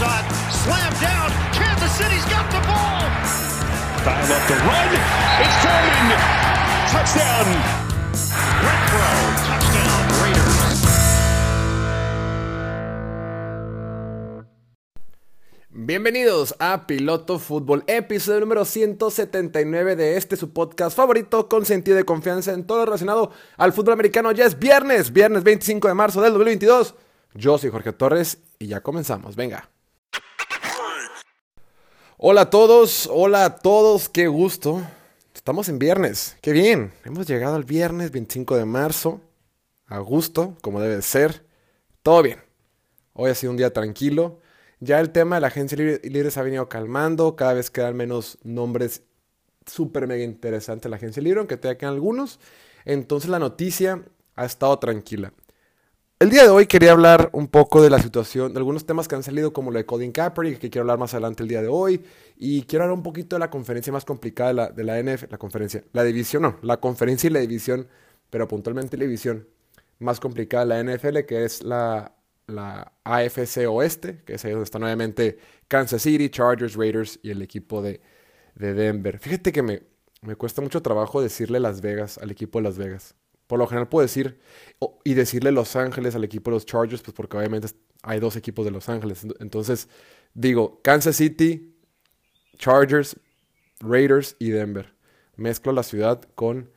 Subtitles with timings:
[0.00, 0.24] shot,
[1.00, 1.28] down.
[1.52, 3.04] Kansas City's got the ball.
[4.00, 4.90] Dial up the run.
[5.44, 6.08] It's Foreman.
[6.88, 7.48] Touchdown.
[8.64, 9.10] Renfro,
[9.46, 10.80] touchdown Raiders.
[15.68, 22.04] Bienvenidos a Piloto Fútbol, episodio número 179 de este su podcast favorito con sentido de
[22.04, 24.32] confianza en todo lo relacionado al fútbol americano.
[24.32, 26.94] Ya es viernes, viernes 25 de marzo del 2022.
[27.34, 29.68] Yo soy Jorge Torres y ya comenzamos, venga.
[32.22, 34.82] Hola a todos, hola a todos, qué gusto.
[35.34, 36.92] Estamos en viernes, qué bien.
[37.02, 39.22] Hemos llegado al viernes 25 de marzo,
[39.86, 41.46] a gusto, como debe de ser.
[42.02, 42.38] Todo bien.
[43.14, 44.38] Hoy ha sido un día tranquilo.
[44.80, 48.36] Ya el tema de la agencia libre, se ha venido calmando, cada vez quedan menos
[48.42, 49.02] nombres
[49.64, 52.38] súper mega interesantes en la agencia libre, aunque te quedan algunos.
[52.84, 54.04] Entonces la noticia
[54.36, 55.32] ha estado tranquila.
[56.20, 59.14] El día de hoy quería hablar un poco de la situación, de algunos temas que
[59.14, 61.68] han salido, como lo de Colin Kaepernick, que quiero hablar más adelante el día de
[61.68, 62.04] hoy,
[62.36, 65.30] y quiero hablar un poquito de la conferencia más complicada de la, de la NF,
[65.30, 67.88] la conferencia, la división, no, la conferencia y la división,
[68.28, 69.48] pero puntualmente la división
[69.98, 72.14] más complicada de la NFL, que es la
[72.50, 77.42] la AFC Oeste, que es ahí donde están obviamente Kansas City, Chargers, Raiders y el
[77.42, 78.00] equipo de,
[78.54, 79.18] de Denver.
[79.18, 79.82] Fíjate que me,
[80.22, 83.14] me, cuesta mucho trabajo decirle Las Vegas al equipo de Las Vegas.
[83.50, 84.38] Por lo general puedo decir,
[85.02, 87.66] y decirle Los Ángeles al equipo de los Chargers, pues porque obviamente
[88.04, 89.26] hay dos equipos de Los Ángeles.
[89.40, 89.88] Entonces
[90.34, 91.74] digo Kansas City,
[92.58, 93.16] Chargers,
[93.80, 94.94] Raiders y Denver.
[95.34, 96.70] Mezclo la ciudad con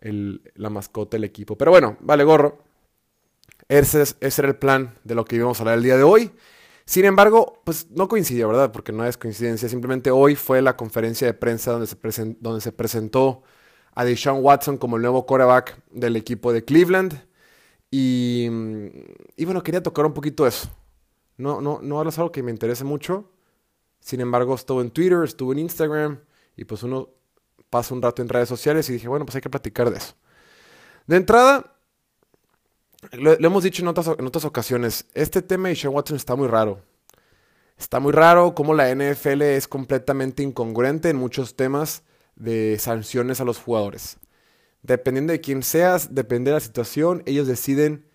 [0.00, 1.56] la mascota del equipo.
[1.56, 2.64] Pero bueno, vale gorro.
[3.68, 6.32] Ese, ese, era el plan de lo que íbamos a hablar el día de hoy.
[6.86, 8.72] Sin embargo, pues no coincidió, ¿verdad?
[8.72, 9.68] Porque no es coincidencia.
[9.68, 13.44] Simplemente hoy fue la conferencia de prensa donde se presentó
[14.00, 17.22] a Deshaun Watson como el nuevo quarterback del equipo de Cleveland.
[17.90, 18.48] Y,
[19.44, 20.70] bueno, quería tocar un poquito eso.
[21.36, 23.30] No, no, no es algo que me interese mucho.
[24.00, 26.18] Sin embargo, estuvo en Twitter, estuvo en Instagram.
[26.56, 27.10] Y pues uno
[27.68, 30.14] pasa un rato en redes sociales y dije, bueno, pues hay que platicar de eso.
[31.06, 31.76] De entrada,
[33.12, 36.36] lo, lo, hemos dicho en otras, en otras ocasiones, este tema de Sean Watson está
[36.36, 36.80] muy raro.
[37.76, 42.02] Está muy raro cómo la NFL es completamente incongruente en muchos temas
[42.40, 44.18] de sanciones a los jugadores.
[44.82, 48.06] Dependiendo de quién seas, depende de la situación, ellos deciden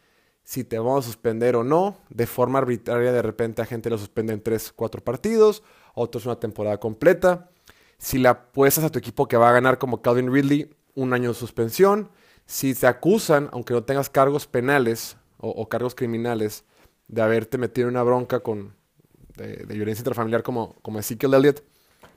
[0.44, 1.97] si te vamos a suspender o no.
[2.09, 5.63] De forma arbitraria, de repente a gente lo suspende en 3, 4 partidos,
[5.94, 7.50] otros una temporada completa.
[7.97, 11.30] Si le apuestas a tu equipo que va a ganar como Calvin Ridley, un año
[11.30, 12.09] de suspensión
[12.46, 16.63] si te acusan, aunque no tengas cargos penales o, cargos criminales,
[17.07, 18.75] de haberte metido en una bronca con,
[19.36, 21.63] de, de, violencia intrafamiliar como, como Ezekiel Elliott,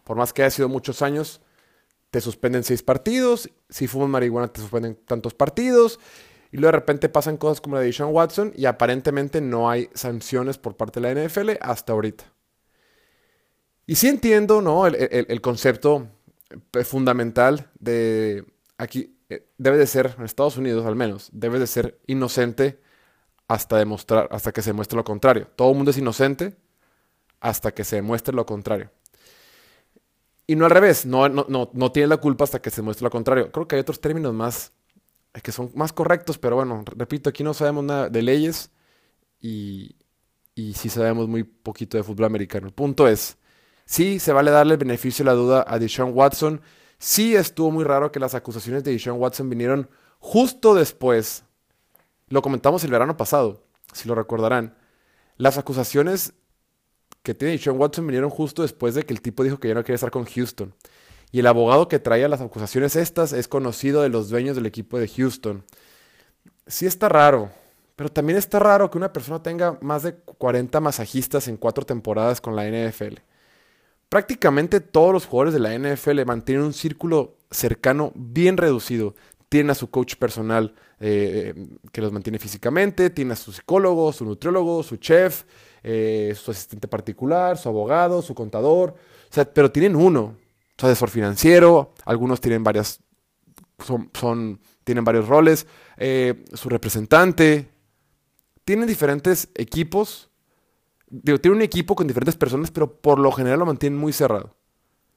[0.04, 1.42] por más que haya sido muchos años,
[2.10, 3.50] te suspenden seis partidos.
[3.68, 6.00] Si fumas marihuana, te suspenden tantos partidos.
[6.50, 9.90] Y luego de repente pasan cosas como la de Sean Watson y aparentemente no hay
[9.94, 12.24] sanciones por parte de la NFL hasta ahorita.
[13.86, 14.86] Y sí entiendo, ¿no?
[14.86, 16.08] El, el, el concepto
[16.84, 18.44] fundamental de
[18.78, 22.80] aquí eh, debe de ser, en Estados Unidos al menos, debe de ser inocente
[23.46, 25.48] hasta demostrar, hasta que se demuestre lo contrario.
[25.56, 26.56] Todo el mundo es inocente
[27.40, 28.90] hasta que se demuestre lo contrario.
[30.48, 33.04] Y no al revés, no, no, no, no tiene la culpa hasta que se demuestre
[33.04, 33.52] lo contrario.
[33.52, 34.72] Creo que hay otros términos más
[35.44, 38.72] que son más correctos, pero bueno, repito, aquí no sabemos nada de leyes
[39.40, 39.94] y,
[40.56, 42.66] y sí sabemos muy poquito de fútbol americano.
[42.66, 43.38] El punto es,
[43.84, 46.60] sí se vale darle el beneficio de la duda a Deshaun Watson
[46.98, 49.88] sí estuvo muy raro que las acusaciones de Deshaun Watson vinieron
[50.18, 51.44] justo después.
[52.28, 54.76] Lo comentamos el verano pasado, si lo recordarán.
[55.36, 56.34] Las acusaciones
[57.28, 59.84] que tiene Deshaun Watson vinieron justo después de que el tipo dijo que ya no
[59.84, 60.74] quiere estar con Houston.
[61.30, 64.98] Y el abogado que traía las acusaciones estas es conocido de los dueños del equipo
[64.98, 65.62] de Houston.
[66.66, 67.50] Sí está raro,
[67.96, 72.40] pero también está raro que una persona tenga más de 40 masajistas en cuatro temporadas
[72.40, 73.18] con la NFL
[74.08, 79.14] prácticamente todos los jugadores de la NFL mantienen un círculo cercano bien reducido.
[79.48, 81.54] Tienen a su coach personal eh,
[81.92, 85.44] que los mantiene físicamente, tiene a su psicólogo, su nutriólogo, su chef,
[85.82, 88.94] eh, su asistente particular, su abogado, su contador.
[89.54, 90.36] Pero tienen uno,
[90.76, 93.00] su asesor financiero, algunos tienen varias,
[94.12, 95.66] son, tienen varios roles,
[95.96, 97.68] eh, su representante.
[98.64, 100.28] Tienen diferentes equipos
[101.10, 104.54] digo, tiene un equipo con diferentes personas, pero por lo general lo mantienen muy cerrado.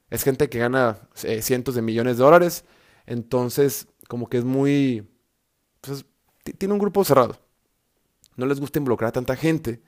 [0.10, 2.66] Es gente que gana eh, cientos de millones de dólares,
[3.06, 5.08] entonces como que es muy...
[5.82, 6.06] Pues,
[6.58, 7.40] tiene un grupo cerrado.
[8.36, 9.82] No les gusta involucrar a tanta gente.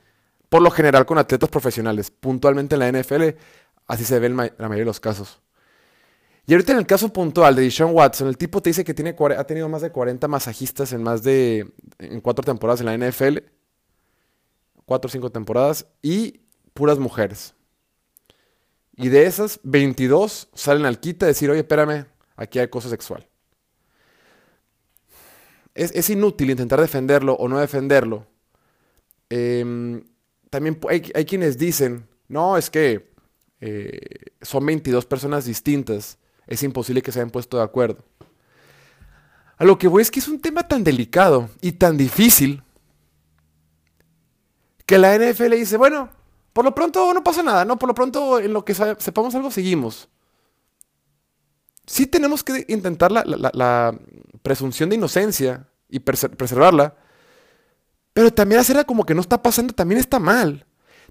[0.54, 2.12] Por lo general con atletas profesionales.
[2.12, 3.30] Puntualmente en la NFL,
[3.88, 5.42] así se ve la mayoría de los casos.
[6.46, 9.16] Y ahorita en el caso puntual de Deshaun Watson, el tipo te dice que tiene,
[9.18, 13.40] ha tenido más de 40 masajistas en más de en cuatro temporadas en la NFL
[14.86, 16.42] cuatro o cinco temporadas y
[16.76, 17.56] puras mujeres.
[18.96, 23.28] Y de esas, 22 salen al quita a decir, oye, espérame, aquí hay cosa sexual.
[25.74, 28.28] Es, inútil intentar defenderlo o no defenderlo.
[29.30, 30.04] Em,
[30.54, 33.12] también hay, quienes dicen, no, es que
[33.60, 33.98] eh,
[34.40, 38.06] son 22 personas distintas, es imposible que se hayan puesto de acuerdo.
[39.58, 42.62] A lo que voy es que es un tema tan delicado y tan difícil
[44.86, 46.12] que la NFL dice, bueno,
[46.54, 47.80] por lo pronto no pasa nada, ¿no?
[47.80, 50.08] Por lo pronto en lo que sepamos algo seguimos.
[51.88, 53.98] Sí tenemos que intentar la,
[54.44, 56.96] presunción de inocencia y preservarla,
[58.14, 60.66] pero también hacerla como que no está pasando también está mal.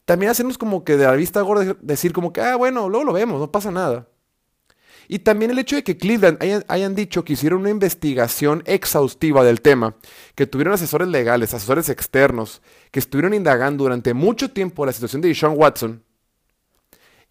[0.04, 3.12] También hacernos como que de la vista gorda decir como que, ah, bueno, luego lo
[3.12, 4.08] vemos, no pasa nada.
[5.08, 6.38] Y también el hecho de que Cleveland
[6.68, 9.96] hayan, dicho que hicieron una investigación exhaustiva del tema,
[10.34, 15.34] que tuvieron asesores legales, asesores externos, que estuvieron indagando durante mucho tiempo la situación de
[15.34, 16.02] Sean Watson,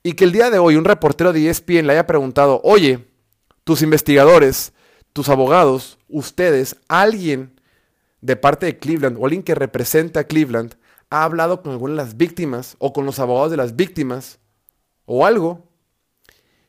[0.04, 3.08] y que el día de hoy un reportero de ESPN le haya preguntado, oye,
[3.64, 4.74] tus investigadores,
[5.14, 7.60] tus abogados, ustedes, alguien
[8.22, 10.76] de parte de Cleveland o alguien que representa a Cleveland,
[11.10, 14.40] ha hablado con alguna de las víctimas o con los abogados de las víctimas
[15.06, 15.68] o algo.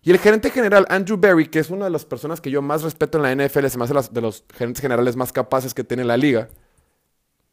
[0.03, 2.83] Y el gerente general Andrew Berry, que es una de las personas que yo más
[2.83, 6.03] respeto en la NFL, se me hace de los gerentes generales más capaces que tiene
[6.03, 6.49] la liga,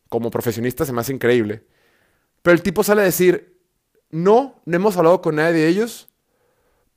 [0.09, 1.63] como profesionista se me hace increíble.
[2.41, 3.61] Pero el tipo sale a decir,
[4.09, 6.09] no, no hemos hablado con nadie de ellos,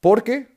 [0.00, 0.51] porque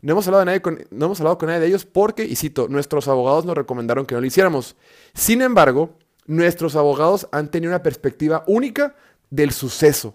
[0.00, 4.06] no hemos hablado, con, con nadie de ellos porque, y cito, nuestros abogados nos recomendaron
[4.06, 4.76] que no lo hiciéramos.
[5.12, 5.96] Sin embargo,
[6.26, 8.94] nuestros abogados han tenido una perspectiva única
[9.30, 10.14] del suceso.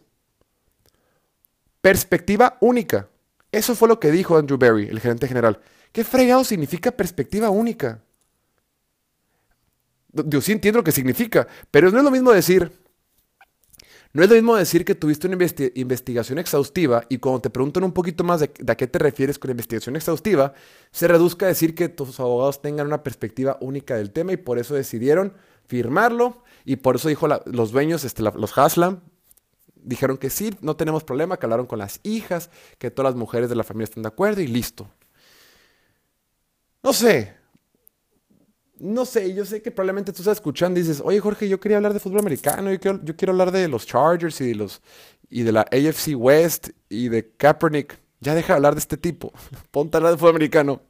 [1.81, 3.09] Perspectiva única.
[3.51, 5.59] Eso fue lo que dijo Andrew Berry, el gerente general.
[5.91, 7.99] ¿Qué fregado significa perspectiva única?
[10.13, 12.71] Yo sí entiendo lo que significa, pero no es lo mismo decir,
[14.13, 15.37] no es lo mismo decir que tuviste una
[15.73, 19.49] investigación exhaustiva y cuando te preguntan un poquito más de, a qué te refieres con
[19.49, 20.53] investigación exhaustiva,
[20.91, 24.59] se reduzca a decir que tus abogados tengan una perspectiva única del tema y por
[24.59, 25.33] eso decidieron
[25.65, 29.01] firmarlo y por eso dijo los dueños, este, los Haslam,
[29.75, 33.49] dijeron que sí, no tenemos problema, que hablaron con las hijas, que todas las mujeres
[33.49, 34.87] de la familia están de acuerdo y listo.
[36.83, 37.42] No sé.
[38.79, 41.77] No sé, yo sé que probablemente tú estás escuchando y dices, oye Jorge, yo quería
[41.77, 44.81] hablar de fútbol americano, yo quiero, yo quiero hablar de los Chargers y de, los,
[45.29, 47.99] y de la AFC West y de Kaepernick.
[48.19, 49.31] Ya deja de hablar de este tipo.
[49.71, 50.81] Ponte a hablar de fútbol americano.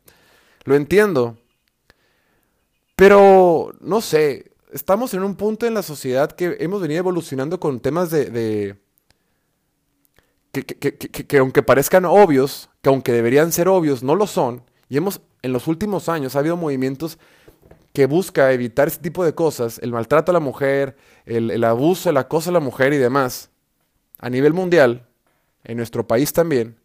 [0.66, 1.38] Lo entiendo.
[2.96, 7.80] Pero, no sé, estamos en un punto en la sociedad que hemos venido evolucionando con
[7.80, 8.78] temas de,
[10.52, 14.64] que, aunque parezcan obvios, que aunque deberían ser obvios, no lo son.
[14.90, 17.18] Y hemos, en los últimos años, ha habido movimientos
[17.94, 22.10] que busca evitar este tipo de cosas, el maltrato a la mujer, el, el abuso,
[22.10, 23.52] el acoso a la mujer y demás,
[24.18, 25.08] a nivel mundial,
[25.64, 26.78] en nuestro país también.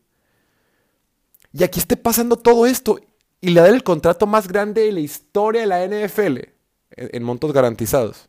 [1.53, 3.01] Y aquí esté pasando todo esto
[3.41, 7.23] y le da el contrato más grande de la historia de la NFL en, en
[7.23, 8.29] montos garantizados.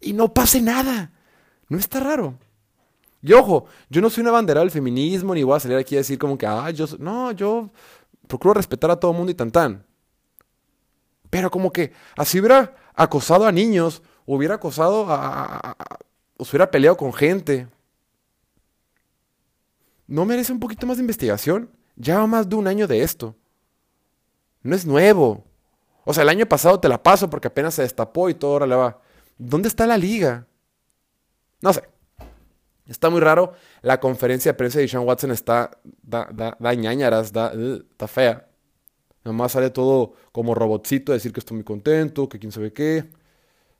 [0.00, 1.12] Y no pase nada.
[1.68, 2.38] No está raro.
[3.22, 5.98] Y ojo, yo no soy una bandera del feminismo, ni voy a salir aquí a
[5.98, 7.70] decir como que, ah, yo, no, yo
[8.28, 9.84] procuro respetar a todo el mundo y tan tan.
[11.30, 15.76] Pero como que así hubiera acosado a niños, hubiera acosado a,
[16.36, 17.68] o se hubiera peleado con gente.
[20.06, 21.70] ¿No merece un poquito más de investigación?
[21.96, 23.34] Ya va más de un año de esto.
[24.62, 25.44] No es nuevo.
[26.04, 28.66] O sea, el año pasado te la paso porque apenas se destapó y todo ahora
[28.66, 29.00] le va.
[29.38, 30.46] ¿Dónde está la liga?
[31.60, 31.82] No sé.
[32.86, 33.54] Está muy raro.
[33.82, 35.78] La conferencia de prensa de Sean Watson está.
[36.02, 38.48] da, ñañaras, está fea.
[39.26, 43.10] Nomás sale todo como robotcito, decir que estoy muy contento, que quién sabe qué.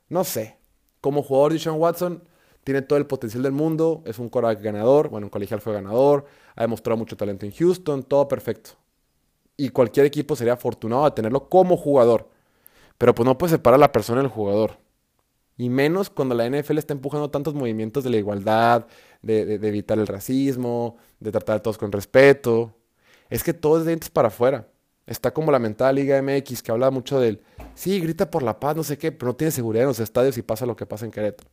[0.09, 0.57] No sé.
[0.99, 2.21] Como jugador de Sean Watson,
[2.65, 4.03] tiene todo el potencial del mundo.
[4.05, 5.09] Es un coreback ganador.
[5.09, 6.25] Bueno, en colegial fue ganador.
[6.55, 8.03] Ha demostrado mucho talento en Houston.
[8.03, 8.71] Todo perfecto.
[9.55, 12.29] Y cualquier equipo sería afortunado de tenerlo como jugador.
[12.97, 14.79] Pero pues no puede separar a la persona del jugador.
[15.57, 18.85] Y menos cuando la NFL está empujando tantos movimientos de la igualdad,
[19.21, 22.75] de, evitar el racismo, de tratar a todos con respeto.
[23.29, 24.67] Es que todo es de dientes para afuera.
[25.07, 27.41] Está como la mental Liga MX que habla mucho del,
[27.73, 30.37] sí, grita por la paz, no sé qué, pero no tiene seguridad en los estadios
[30.37, 31.49] y pasa lo que pasa en Querétaro.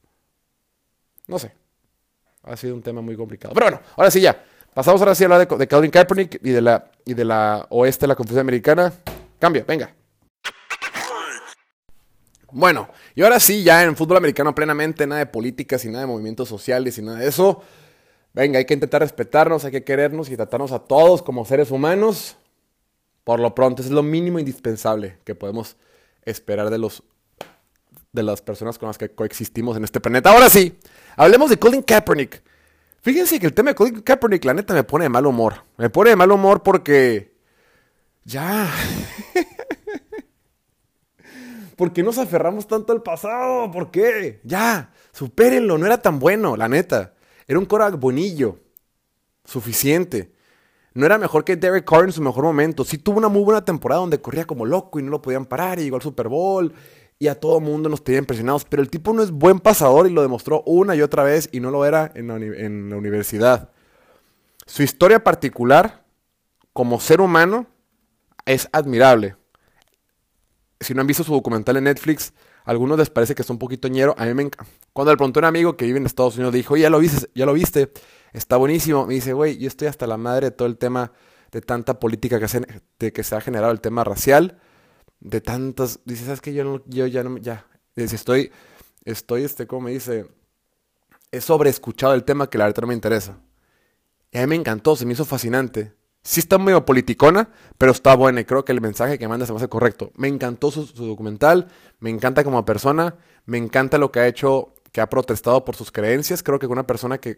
[1.29, 1.53] No sé.
[2.43, 3.55] Ha sido un tema muy complicado.
[3.55, 4.45] Pero bueno, ahora sí ya.
[4.75, 7.65] Pasamos ahora sí a hablar de, de Calvin Kaepernick y de la, y de la
[7.71, 8.93] oeste de la confusión americana.
[9.39, 9.95] Cambio, venga.
[12.51, 16.07] Bueno, y ahora sí, ya en fútbol americano plenamente, nada de políticas y nada de
[16.07, 17.63] movimientos sociales y nada de eso.
[18.33, 22.37] Venga, hay que intentar respetarnos, hay que querernos y tratarnos a todos como seres humanos.
[23.25, 25.77] Por lo pronto, es lo mínimo indispensable que podemos
[26.23, 27.03] esperar de los
[28.13, 30.31] de las personas con las que coexistimos en este planeta.
[30.31, 30.79] Ahora sí,
[31.17, 32.43] hablemos de Colin Kaepernick.
[33.01, 35.65] Fíjense que el tema de Colin Kaepernick, la neta, me pone de mal humor.
[35.77, 37.35] Me pone de mal humor porque.
[38.25, 38.71] Ya.
[41.77, 43.71] ¿Por qué nos aferramos tanto al pasado?
[43.71, 44.41] ¿Por qué?
[44.45, 44.93] Ya.
[45.13, 45.77] Supérenlo.
[45.77, 47.15] No era tan bueno, la neta.
[47.49, 48.61] Era un Korak bonillo.
[49.45, 50.34] Suficiente.
[50.95, 52.85] No era mejor que Derek Carr en su mejor momento.
[52.85, 55.81] Sí tuvo una muy buena temporada donde corría como loco y no lo podían parar
[55.81, 56.73] y llegó al Super Bowl
[57.19, 58.65] y a todo mundo nos tenía impresionados.
[58.65, 61.59] Pero el tipo no es buen pasador y lo demostró una y otra vez y
[61.59, 63.71] no lo era en la, universidad.
[64.67, 66.05] Su historia particular
[66.73, 67.67] como ser humano
[68.47, 69.37] es admirable.
[70.79, 72.33] Si no han visto su documental en Netflix,
[72.65, 74.15] a algunos les parece que es un poquito ñero.
[74.17, 74.71] A mí me encanta.
[74.93, 77.29] Cuando le preguntó a un amigo que vive en Estados Unidos, dijo, ya lo viste,
[77.35, 77.91] ya lo viste,
[78.35, 79.07] está buenísimo.
[79.07, 81.13] Me dice, güey, yo estoy hasta la madre de todo el tema
[81.51, 82.49] de tanta política que
[83.23, 84.59] se, ha generado el tema racial
[85.21, 86.01] de tantas.
[86.05, 86.53] Dice, ¿sabes qué?
[86.53, 87.39] Yo, no, yo ya no.
[87.39, 87.67] Ya.
[87.97, 88.53] Dice, estoy.
[89.05, 90.27] Estoy, este, como me dice.
[91.31, 93.39] He sobreescuchado el tema que la verdad no me interesa.
[94.31, 95.95] Y a mí me encantó, se me hizo fascinante.
[96.23, 99.53] Sí está medio politicona, pero está buena y creo que el mensaje que manda se
[99.53, 100.11] me hace correcto.
[100.17, 101.69] Me encantó su, documental,
[102.01, 105.93] me encanta como persona, me encanta lo que ha hecho, que ha protestado por sus
[105.93, 106.43] creencias.
[106.43, 107.37] Creo que una persona que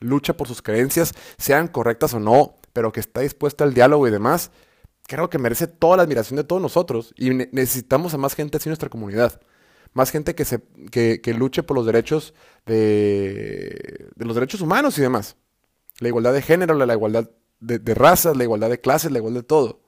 [0.00, 4.10] lucha por sus creencias, sean correctas o no, pero que está dispuesta al diálogo y
[4.10, 4.50] demás,
[5.08, 7.12] creo que merece toda la admiración de todos nosotros.
[7.16, 9.40] Y necesitamos a más gente así en nuestra comunidad.
[9.94, 12.34] Más gente que, se, que, luche por los derechos
[12.66, 15.36] de, de, los derechos humanos y demás.
[15.98, 19.40] La igualdad de género, la, igualdad de, de, razas, la igualdad de clases, la igualdad
[19.40, 19.80] de todo.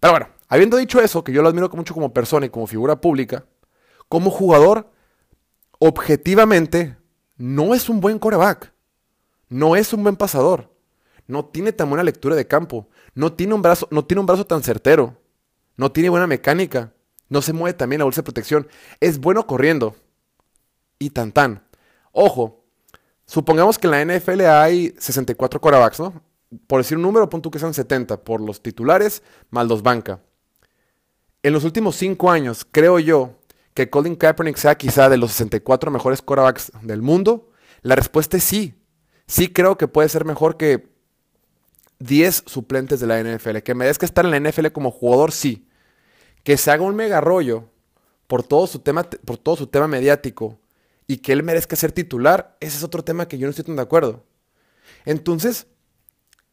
[0.00, 3.00] Pero bueno, habiendo dicho eso, que yo lo admiro mucho como persona y como figura
[3.00, 3.46] pública,
[4.08, 4.90] como jugador,
[5.78, 6.98] objetivamente,
[7.36, 8.73] no es un buen coreback.
[9.48, 10.74] No es un buen pasador
[11.26, 14.46] no tiene tan buena lectura de campo, no tiene un brazo, no tiene un brazo
[14.46, 15.20] tan certero,
[15.76, 16.92] no tiene buena mecánica,
[17.28, 18.68] no se mueve también la bolsa de protección,
[19.00, 19.96] es bueno corriendo.
[20.98, 21.66] Y tan tan.
[22.12, 22.64] Ojo,
[23.26, 26.22] supongamos que en la NFL hay 64 quarterbacks, ¿no?
[26.66, 30.20] Por decir un número, pon que sean 70 por los titulares más los banca.
[31.42, 33.40] En los últimos 5 años, creo yo
[33.74, 37.50] que Colin Kaepernick sea quizá de los 64 mejores quarterbacks del mundo.
[37.82, 38.83] La respuesta es sí.
[39.26, 40.88] Sí creo que puede ser mejor que
[41.98, 43.58] 10 suplentes de la NFL.
[43.58, 45.66] Que merezca estar en la NFL como jugador, sí.
[46.42, 47.70] Que se haga un mega rollo
[48.26, 50.58] por todo su tema, por todo su tema mediático
[51.06, 53.76] y que él merezca ser titular, ese es otro tema que yo no estoy tan
[53.76, 54.24] de acuerdo.
[55.04, 55.66] Entonces,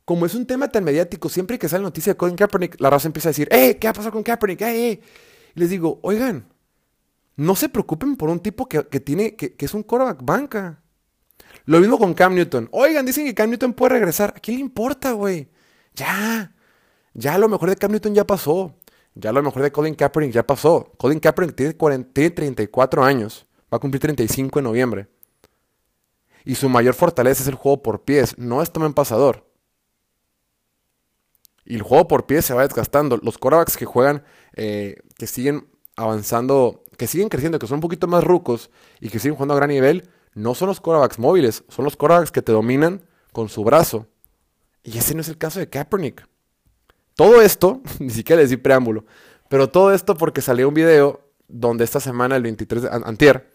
[0.06, 3.08] como es un tema tan mediático, siempre que sale noticia de Colin Kaepernick, la raza
[3.08, 3.78] empieza a decir, ¡eh!
[3.80, 4.62] ¿Qué ha pasado con Kaepernick?
[4.62, 4.92] ¡Eh!
[4.92, 5.01] eh".
[5.56, 6.48] Y les digo, oigan,
[7.36, 10.81] no se preocupen por un tipo que, tiene, que, que es un quarterback banca.
[11.65, 12.70] Lo mismo con Cam Newton.
[12.72, 14.34] Oigan, dicen que Cam Newton puede regresar.
[14.36, 15.50] ¿A quién le importa, güey?
[15.96, 16.53] Ya.
[17.13, 18.75] Ya lo mejor de Cam Newton ya pasó.
[19.13, 20.91] Ya lo mejor de Colin Kaepernick ya pasó.
[20.98, 23.46] Colin Kaepernick tiene, 40, 34 años.
[23.72, 25.08] Va a cumplir 35 en noviembre.
[26.46, 28.38] Y su mayor fortaleza es el juego por pies.
[28.38, 29.48] No es en pasador.
[31.65, 33.20] Y el juego por pies se va desgastando.
[33.22, 34.24] Los quarterbacks que juegan,
[34.56, 39.20] eh, que siguen avanzando, que siguen creciendo, que son un poquito más rucos y que
[39.20, 42.52] siguen jugando a gran nivel, no son los quarterbacks móviles, son los quarterbacks que te
[42.52, 44.08] dominan con su brazo.
[44.84, 46.28] Y ese no es el caso de Kaepernick.
[47.16, 49.06] Todo esto, ni siquiera di preámbulo,
[49.50, 53.52] pero todo esto porque salió un video donde esta semana, el 23 de antier,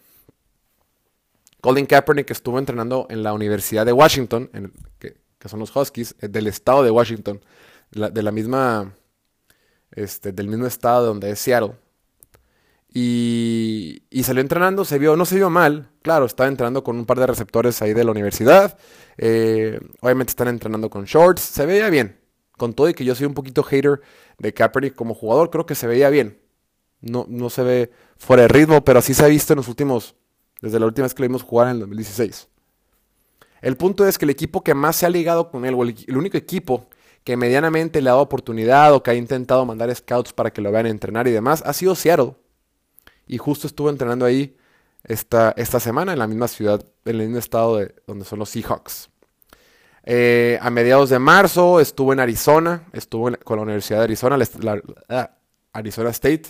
[1.60, 4.50] Colin Kaepernick estuvo entrenando en la Universidad de Washington,
[4.98, 5.16] que,
[5.46, 7.40] son los Huskies, eh, del estado de Washington,
[7.90, 8.94] de la misma,
[9.92, 11.74] este, del mismo estado donde es Seattle.
[12.98, 17.20] Y, salió entrenando, se vio, no se vio mal, claro, estaba entrenando con un par
[17.20, 18.78] de receptores ahí de la universidad.
[19.18, 22.18] Eh, obviamente están entrenando con shorts, se veía bien.
[22.56, 24.00] Con todo y que yo soy un poquito hater
[24.38, 26.40] de Kaepernick como jugador, creo que se veía bien.
[27.02, 30.14] No, no se ve fuera de ritmo, pero así se ha visto en los últimos,
[30.62, 32.48] desde la última vez que lo vimos jugar en el 2016.
[33.60, 36.16] El punto es que el equipo que más se ha ligado con él, o el
[36.16, 36.88] único equipo
[37.24, 40.72] que medianamente le ha dado oportunidad o que ha intentado mandar scouts para que lo
[40.72, 42.36] vean entrenar y demás, ha sido Seattle
[43.26, 44.56] y justo estuvo entrenando ahí
[45.04, 48.50] esta, esta semana en la misma ciudad, en el mismo estado de, donde son los
[48.50, 49.10] Seahawks.
[50.04, 54.38] Eh, a mediados de marzo estuvo en Arizona, estuvo con la Universidad de Arizona,
[55.72, 56.44] Arizona State,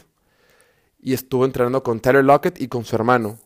[1.00, 3.38] y estuvo entrenando con Tyler Lockett y con su hermano.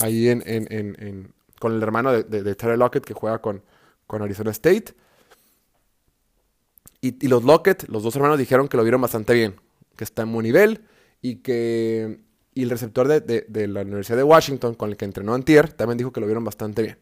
[0.00, 3.62] Ahí en, con el hermano de, Tyler Lockett que juega con,
[4.06, 4.94] con Arizona State.
[7.00, 9.60] Y, y, los Lockett, los dos hermanos dijeron que lo vieron bastante bien,
[9.96, 10.84] que está en buen nivel
[11.28, 12.20] y que
[12.54, 16.20] el receptor de, la Universidad de Washington con el que entrenó Antier también dijo que
[16.20, 16.98] lo vieron bastante bien.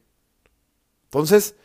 [1.04, 1.56] Entonces,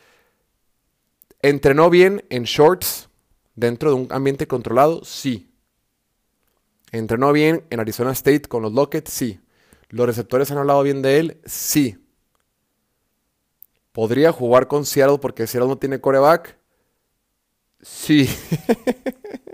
[1.41, 3.07] ¿entrenó bien en shorts
[3.55, 5.05] dentro de un ambiente controlado?
[5.05, 5.49] Sí.
[6.91, 9.07] ¿Entrenó bien en Arizona State con los Lockett?
[9.07, 9.39] Sí.
[9.87, 11.41] ¿Los receptores han hablado bien de él?
[11.45, 11.97] Sí.
[13.93, 16.57] ¿Podría jugar con Seattle porque Seattle no tiene coreback?
[17.81, 18.29] Sí.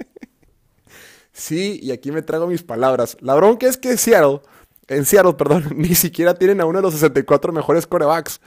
[1.35, 3.17] sí, y aquí me trago mis palabras.
[3.19, 4.41] La bronca es que Seattle,
[4.87, 8.39] en Seattle, perdón, ni siquiera tienen a uno de los 64 mejores corebacks.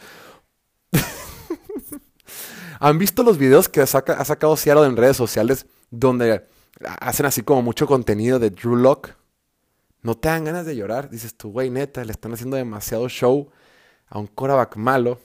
[2.80, 6.46] ¿Han visto los videos que ha sacado Seattle en redes sociales donde
[7.00, 9.10] hacen así como mucho contenido de Drew Lock?
[10.02, 11.10] No te dan ganas de llorar.
[11.10, 13.50] Dices tú, güey, neta, le están haciendo demasiado show
[14.08, 15.20] a un coreback malo.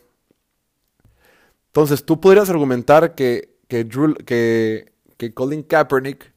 [1.67, 6.32] Entonces, tú podrías argumentar que, que, que Colin Kaepernick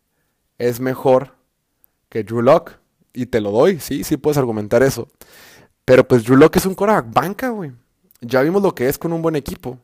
[0.58, 1.34] es mejor
[2.08, 2.72] que Drew Lock.
[3.12, 5.08] Y te lo doy, sí, sí puedes argumentar eso.
[5.84, 7.72] Pero pues Drew Lock es un coreback banca, güey.
[8.20, 9.78] Ya vimos lo que es con un buen equipo.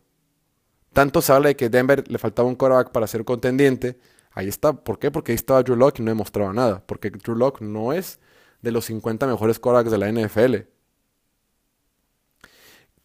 [0.92, 3.98] Tanto se habla de que Denver le faltaba un quarterback para ser contendiente.
[4.32, 4.72] Ahí está.
[4.72, 5.10] ¿Por qué?
[5.10, 6.82] Porque ahí estaba Drew Locke y no demostraba nada.
[6.84, 8.18] Porque Drew Locke no es
[8.60, 10.56] de los 50 mejores quarterbacks de la NFL.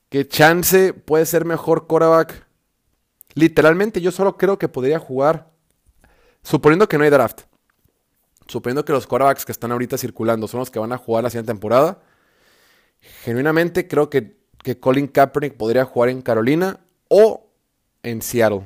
[0.09, 2.47] ¿Qué chance puede ser mejor quarterback?
[3.33, 5.51] Literalmente yo solo creo que podría jugar,
[6.43, 7.41] suponiendo que no hay draft,
[8.47, 11.29] suponiendo que los quarterbacks que están ahorita circulando son los que van a jugar la
[11.29, 12.01] siguiente temporada,
[13.23, 17.47] genuinamente creo que, que Colin Kaepernick podría jugar en Carolina o
[18.03, 18.63] en Seattle.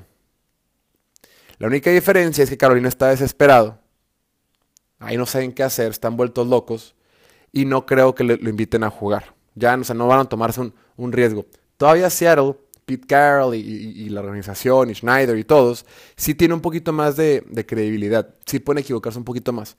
[1.57, 3.77] La única diferencia es que Carolina está desesperado.
[4.99, 6.95] Ahí no saben qué hacer, están vueltos locos.
[7.51, 9.35] Y no creo que lo inviten a jugar.
[9.55, 11.45] Ya no van a tomarse un, riesgo.
[11.77, 15.85] Todavía Seattle, Pete Carroll y, la organización y Schneider y todos,
[16.15, 18.35] sí tienen un poquito más de, de credibilidad.
[18.45, 19.77] Sí pueden equivocarse un poquito más.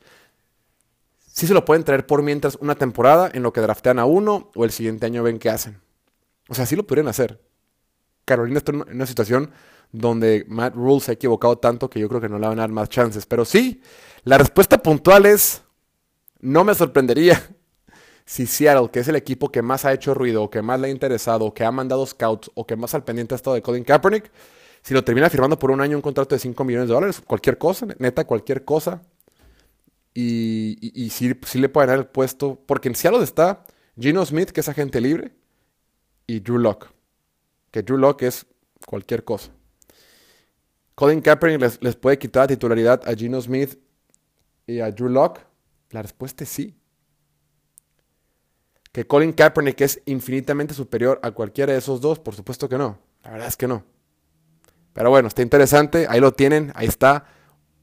[1.27, 4.51] Sí se lo pueden traer por mientras una temporada en lo que draftean a uno
[4.55, 5.81] o el siguiente año ven qué hacen.
[6.49, 7.41] O sea, sí lo podrían hacer.
[8.25, 9.51] Carolina está en una situación
[9.93, 12.63] donde Matt Rule se ha equivocado tanto que yo creo que no le van a
[12.63, 13.27] dar más chances.
[13.27, 13.83] Pero sí,
[14.25, 15.63] la respuesta puntual es,
[16.41, 17.43] no me sorprendería
[18.25, 20.91] si Seattle, que es el equipo que más ha hecho ruido, que más le ha
[20.91, 24.31] interesado, que ha mandado scouts, o que más al pendiente ha estado de Colin Kaepernick,
[24.83, 27.59] si lo termina firmando por un año un contrato de 5 millones de dólares, cualquier
[27.59, 29.03] cosa, neta, cualquier cosa.
[30.14, 33.64] Y, sí, le pueden dar el puesto, porque en Seattle está
[33.99, 35.33] Gino Smith, que es agente libre,
[36.27, 36.88] y Drew Locke
[37.73, 38.47] que Drew Locke es
[38.87, 39.51] cualquier cosa.
[40.94, 43.79] Colin Kaepernick les, puede quitar la titularidad a Gino Smith
[44.66, 45.40] y a Drew Locke.
[45.90, 46.77] La respuesta es sí.
[48.92, 52.98] Que Colin Kaepernick es infinitamente superior a cualquiera de esos dos, por supuesto que no.
[53.24, 53.85] La verdad es que no.
[54.92, 56.07] Pero bueno, está interesante.
[56.09, 56.72] Ahí lo tienen.
[56.74, 57.26] Ahí está.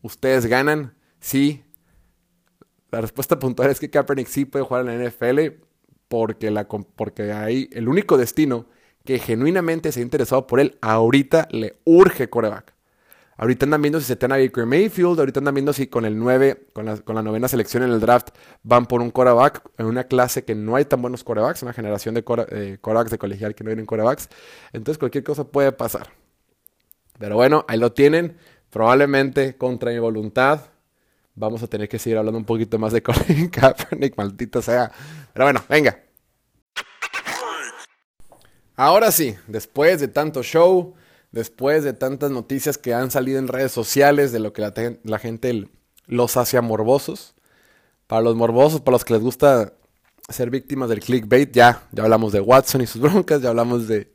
[0.02, 0.94] Ustedes ganan.
[1.20, 1.64] Sí.
[2.92, 5.64] La respuesta puntual es que Kaepernick sí puede jugar en la NFL
[6.08, 8.68] porque, la, porque ahí el único destino
[9.06, 12.74] que genuinamente se ha interesado por él, ahorita le urge coreback.
[13.40, 16.20] Ahorita andan viendo si se tiene a Baker Mayfield, ahorita andan viendo si con el
[16.20, 18.32] 9, con la, novena selección en el draft,
[18.64, 22.16] van por un coreback en una clase que no hay tan buenos corebacks, una generación
[22.16, 24.28] de corebacks de colegial que no vienen corebacks.
[24.74, 26.10] Entonces cualquier cosa puede pasar.
[27.18, 28.36] Pero bueno, ahí lo tienen.
[28.70, 30.60] Probablemente contra mi voluntad.
[31.34, 34.92] Vamos a tener que seguir hablando un poquito más de Colin Kaepernick, maldito sea.
[35.32, 35.98] Pero bueno, venga.
[38.76, 40.94] Ahora sí, después de tanto show,
[41.32, 44.62] después de tantas noticias que han salido en redes sociales de lo que
[45.04, 45.68] la, gente
[46.08, 47.36] los hace morbosos,
[48.08, 49.74] para los morbosos, para los que les gusta
[50.28, 54.12] ser víctimas del clickbait, ya, ya hablamos de Watson y sus broncas, ya hablamos de,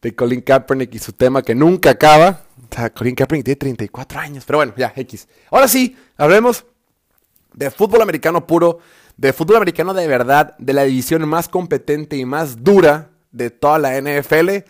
[0.00, 2.44] de Colin Kaepernick y su tema que nunca acaba.
[2.70, 5.28] O sea, Colin Kaepernick tiene 34 años, pero bueno, ya, X.
[5.50, 6.64] Ahora sí, hablemos
[7.52, 8.78] de fútbol americano puro,
[9.16, 13.78] de fútbol americano de verdad, de la división más competente y más dura de toda
[13.78, 14.64] la NFL,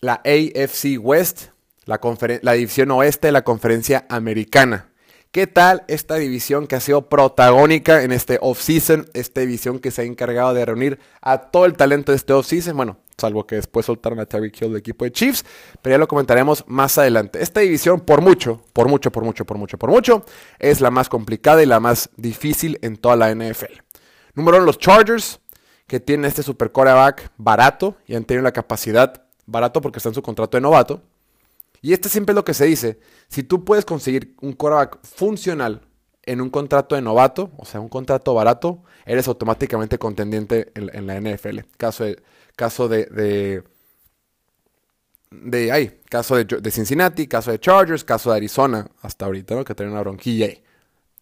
[0.00, 1.48] la AFC West,
[1.84, 4.90] la, división oeste de la conferencia americana.
[5.30, 9.08] ¿Qué tal esta división que ha sido protagónica en este offseason?
[9.12, 12.76] Esta división que se ha encargado de reunir a todo el talento de este offseason.
[12.76, 15.44] Bueno, salvo que después soltaron a Terry Hill del equipo de Chiefs,
[15.82, 17.42] pero ya lo comentaremos más adelante.
[17.42, 20.24] Esta división, por mucho, por mucho, por mucho, por mucho, por mucho,
[20.58, 23.82] es la más complicada y la más difícil en toda la NFL.
[24.34, 25.40] Número uno, los Chargers
[25.86, 30.14] que tiene este super coreback barato y han tenido la capacidad barato porque está en
[30.14, 31.02] su contrato de novato.
[31.80, 32.98] Y este siempre es lo que se dice.
[33.28, 35.82] Si tú puedes conseguir un coreback funcional
[36.24, 41.20] en un contrato de novato, o sea, un contrato barato, eres automáticamente contendiente en, la
[41.20, 41.60] NFL.
[41.76, 42.20] Caso de,
[42.56, 43.62] caso de, de,
[45.30, 49.64] de ahí, caso de, Cincinnati, caso de Chargers, caso de Arizona, hasta ahorita, ¿no?
[49.64, 50.62] Que tienen una bronquilla ahí.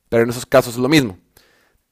[0.09, 1.19] Pero en esos casos es lo mismo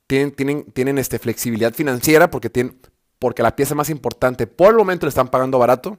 [0.06, 2.78] tienen, tienen, tienen este, flexibilidad financiera porque, tienen,
[3.18, 5.98] porque la pieza más importante por el momento le están pagando barato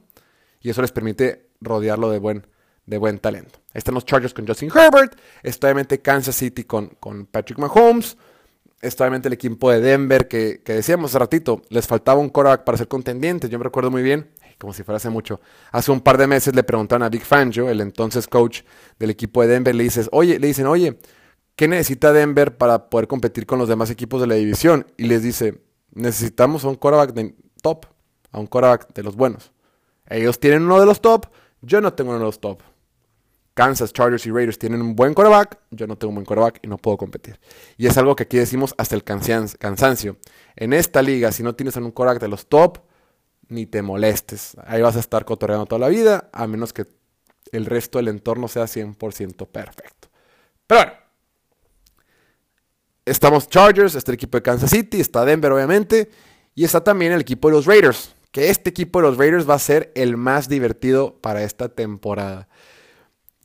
[0.60, 2.46] y eso les permite rodearlo de buen,
[2.86, 3.58] de buen talento.
[3.74, 8.16] están los Chargers con Justin Herbert, está obviamente Kansas City con, con Patrick Mahomes,
[8.80, 12.64] está obviamente el equipo de Denver que, que decíamos hace ratito, les faltaba un quarterback
[12.64, 13.50] para ser contendientes.
[13.50, 15.40] Yo me recuerdo muy bien, como si fuera hace mucho.
[15.72, 18.62] Hace un par de meses le preguntaron a Big Fangio, el entonces coach
[18.98, 20.98] del equipo de Denver, le dices, oye, le dicen, oye,
[21.56, 24.86] ¿qué necesita Denver para poder competir con los demás equipos de la división?
[24.96, 25.60] Y les dice,
[25.92, 27.86] necesitamos a un quarterback de top,
[28.30, 29.52] a un quarterback de los buenos.
[30.08, 31.26] Ellos tienen uno de los top,
[31.60, 32.62] yo no tengo uno de los top.
[33.54, 36.68] Kansas, Chargers y Raiders tienen un buen quarterback, yo no tengo un buen quarterback y
[36.68, 37.40] no puedo competir.
[37.78, 40.18] Y es algo que aquí decimos hasta el cansancio.
[40.56, 42.80] En esta liga, si no tienes un quarterback de los top,
[43.48, 44.56] ni te molestes.
[44.66, 46.86] Ahí vas a estar cotorreando toda la vida, a menos que
[47.52, 50.08] el resto del entorno sea 100% perfecto.
[50.66, 50.92] Pero bueno,
[53.04, 56.10] estamos Chargers, está el equipo de Kansas City, está Denver obviamente,
[56.54, 59.54] y está también el equipo de los Raiders, que este equipo de los Raiders va
[59.54, 62.48] a ser el más divertido para esta temporada.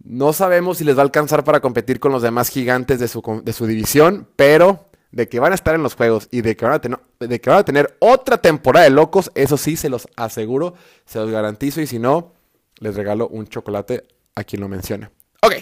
[0.04, 3.42] No sabemos si les va a alcanzar para competir con los demás gigantes de su,
[3.42, 6.66] de su división, pero de que van a estar en los juegos y de que,
[6.66, 10.74] van a tener, otra temporada de locos, eso sí se los aseguro,
[11.06, 12.34] se los garantizo y si no,
[12.80, 14.04] les regalo un chocolate
[14.36, 15.10] a quien lo mencione.
[15.42, 15.54] Ok.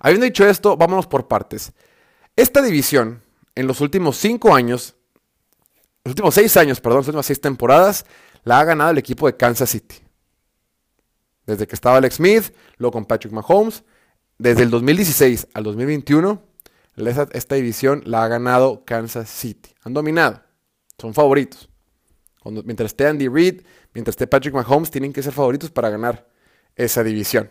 [0.00, 1.70] Habiendo dicho esto, vámonos por partes.
[2.34, 3.22] Esta división,
[3.54, 4.96] en los últimos cinco años,
[6.08, 8.06] los últimos seis años, perdón, las últimas seis temporadas,
[8.42, 9.96] la ha ganado el equipo de Kansas City.
[11.44, 13.84] Desde que estaba Alex Smith, luego con Patrick Mahomes,
[14.38, 16.42] desde el 2016 al 2021,
[17.32, 19.74] esta, división la ha ganado Kansas City.
[19.84, 20.42] Han dominado.
[20.98, 21.68] Son favoritos.
[22.64, 23.60] mientras esté Andy Reid,
[23.92, 26.26] mientras esté Patrick Mahomes, tienen que ser favoritos para ganar
[26.74, 27.50] esa división.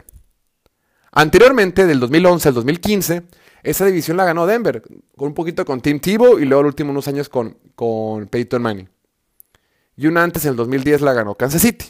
[1.12, 3.24] Anteriormente, del 2011 al 2015,
[3.64, 4.82] esa división la ganó Denver,
[5.16, 8.62] con un poquito con Tim Tebow y luego los últimos unos años con, con Peyton
[8.62, 8.90] Manning.
[9.96, 11.86] Y una antes, en el 2010, la ganó Kansas City.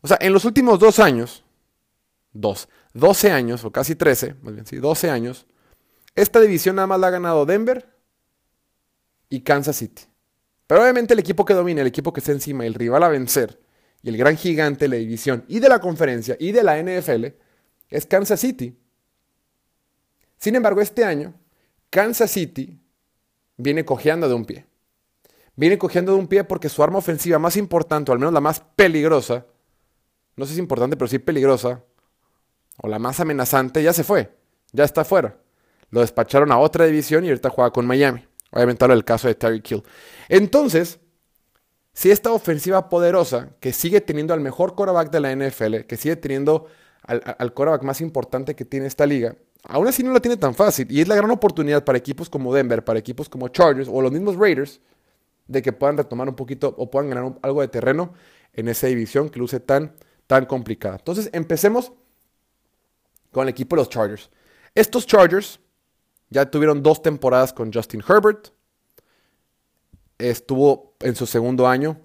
[0.00, 1.44] O sea, en los últimos dos años,
[2.32, 5.46] dos, 12 años, o casi 13, más bien, sí, 12 años,
[6.14, 7.88] esta división nada más la ha ganado Denver
[9.28, 10.04] y Kansas City.
[10.66, 13.60] Pero obviamente el equipo que domina, el equipo que está encima, el rival a vencer,
[14.02, 17.26] y el gran gigante de la división, y de la conferencia, y de la NFL,
[17.90, 18.78] es Kansas City.
[20.38, 21.34] Sin embargo, este año,
[21.90, 22.80] Kansas City
[23.56, 24.66] viene cojeando de un pie.
[25.56, 28.40] Viene cojeando de un pie porque su arma ofensiva más importante, o al menos la
[28.40, 29.46] más peligrosa,
[30.36, 31.84] no sé si es importante, pero sí peligrosa,
[32.78, 34.36] o la más amenazante, ya se fue,
[34.72, 35.36] ya está fuera.
[35.90, 38.26] Lo despacharon a otra división y ahorita juega con Miami.
[38.50, 39.84] Obviamente hablo del caso de Terry Kill.
[40.28, 40.98] Entonces,
[41.92, 46.16] si esta ofensiva poderosa, que sigue teniendo al mejor quarterback de la NFL, que sigue
[46.16, 46.66] teniendo
[47.02, 50.54] al, al quarterback más importante que tiene esta liga, aún así no la tiene tan
[50.54, 50.90] fácil.
[50.90, 54.12] Y es la gran oportunidad para equipos como Denver, para equipos como Chargers o los
[54.12, 54.80] mismos Raiders,
[55.46, 58.14] de que puedan retomar un poquito o puedan ganar algo de terreno
[58.52, 59.92] en esa división que luce tan
[60.26, 60.96] tan complicada.
[60.96, 61.92] Entonces, empecemos
[63.30, 64.30] con el equipo de los Chargers.
[64.74, 65.60] Estos Chargers
[66.30, 68.48] ya tuvieron dos temporadas con Justin Herbert.
[70.18, 72.00] Estuvo en su segundo año.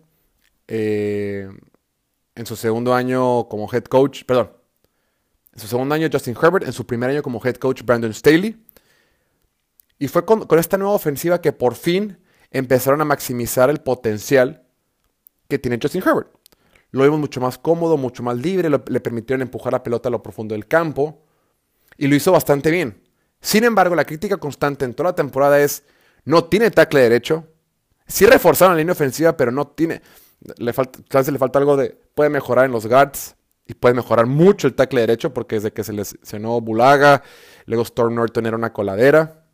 [0.67, 1.49] Eh,
[2.35, 4.23] en su segundo año como head coach.
[4.25, 4.58] Perdón.
[5.59, 6.65] En su segundo año Justin Herbert.
[6.65, 8.65] En su primer año como head coach Brandon Staley.
[9.97, 12.17] Y fue con esta nueva ofensiva que por fin
[12.49, 14.63] empezaron a maximizar el potencial
[15.49, 16.29] que tiene Justin Herbert.
[16.91, 20.23] Lo vimos mucho más cómodo, mucho más libre, le permitieron empujar la pelota a lo
[20.23, 21.25] profundo del campo
[21.97, 23.03] y lo hizo bastante bien.
[23.41, 25.83] Sin embargo, la crítica constante en toda la temporada es,
[26.23, 27.45] no tiene tackle derecho,
[28.07, 30.01] sí reforzaron la línea ofensiva, pero no tiene,
[30.57, 33.35] le falta, le falta algo de, puede mejorar en los guards
[33.69, 37.23] y puede mejorar mucho el tackle derecho porque desde que se lesionó Bulaga,
[37.65, 39.45] luego Storm Norton era una coladera,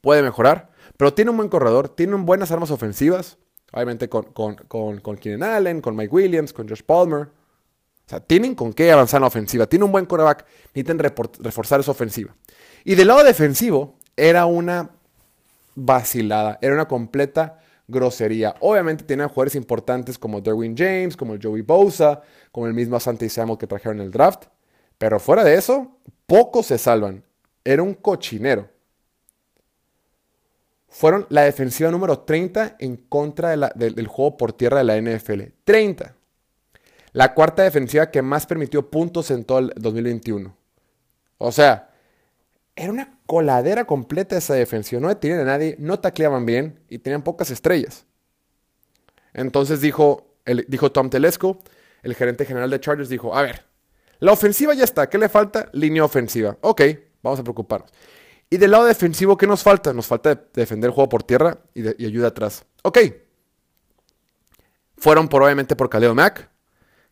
[0.00, 3.38] puede mejorar, pero tiene un buen corredor, tiene buenas armas ofensivas,
[3.72, 4.56] Obviamente con, con,
[4.98, 7.28] con, Keenan Allen, con Mike Williams, con Josh Palmer.
[7.28, 9.66] O sea, tienen con qué avanzar en la ofensiva.
[9.66, 10.44] Tiene un buen quarterback.
[10.74, 12.34] Necesitan reforzar esa ofensiva.
[12.84, 14.90] Y del lado defensivo, era una
[15.76, 16.58] vacilada.
[16.60, 18.54] Era una completa grosería.
[18.60, 22.22] Obviamente tenían jugadores importantes como Derwin James, como Joey Bosa,
[22.52, 24.44] como el mismo Asante Samuel que trajeron en el draft.
[24.98, 27.24] Pero fuera de eso, pocos se salvan.
[27.64, 28.68] Era un cochinero
[30.90, 35.42] fueron la defensiva número 30 en contra del juego por tierra de la NFL.
[35.64, 36.16] 30.
[37.12, 40.54] La cuarta defensiva que más permitió puntos en todo el 2021.
[41.38, 41.89] O sea,
[42.80, 45.02] era una coladera completa esa defensiva.
[45.02, 48.06] No detenían a nadie, no tacleaban bien y tenían pocas estrellas.
[49.34, 50.34] Entonces dijo,
[50.66, 51.62] dijo Tom Telesco,
[52.02, 53.66] el gerente general de Chargers, dijo, a ver,
[54.18, 55.68] la ofensiva ya está, ¿qué le falta?
[55.72, 56.56] Línea ofensiva.
[56.62, 56.80] Ok,
[57.22, 57.90] vamos a preocuparnos.
[58.48, 59.92] Y del lado defensivo, ¿qué nos falta?
[59.92, 62.64] Nos falta defender el juego por tierra y, ayuda atrás.
[62.82, 62.98] Ok.
[64.96, 66.50] Fueron probablemente por Khalil Mack.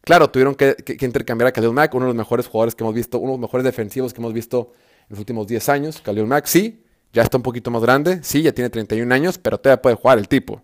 [0.00, 3.18] Claro, tuvieron que, intercambiar a Khalil Mack, uno de los mejores jugadores que hemos visto,
[3.18, 4.72] uno de los mejores defensivos que hemos visto
[5.08, 6.00] los últimos 10 años.
[6.00, 9.58] Khalil Mack, sí, ya está un poquito más grande, sí, ya tiene 31 años, pero
[9.58, 10.62] todavía puede jugar el tipo.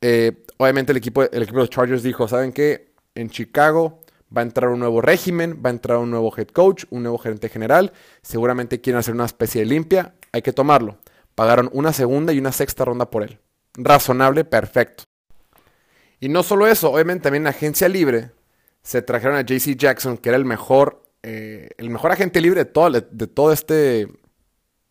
[0.00, 2.92] Eh, obviamente el equipo, el equipo de los Chargers dijo, ¿saben qué?
[3.14, 4.00] En Chicago
[4.34, 7.18] va a entrar un nuevo régimen, va a entrar un nuevo head coach, un nuevo
[7.18, 10.98] gerente general, seguramente quieren hacer una especie de limpia, hay que tomarlo.
[11.34, 13.40] Pagaron una segunda y una sexta ronda por él.
[13.74, 15.04] Razonable, perfecto.
[16.20, 18.32] Y no solo eso, obviamente también en agencia libre
[18.82, 22.70] se trajeron a JC Jackson, que era el mejor, eh, el mejor agente libre de
[22.70, 24.08] todo, de este,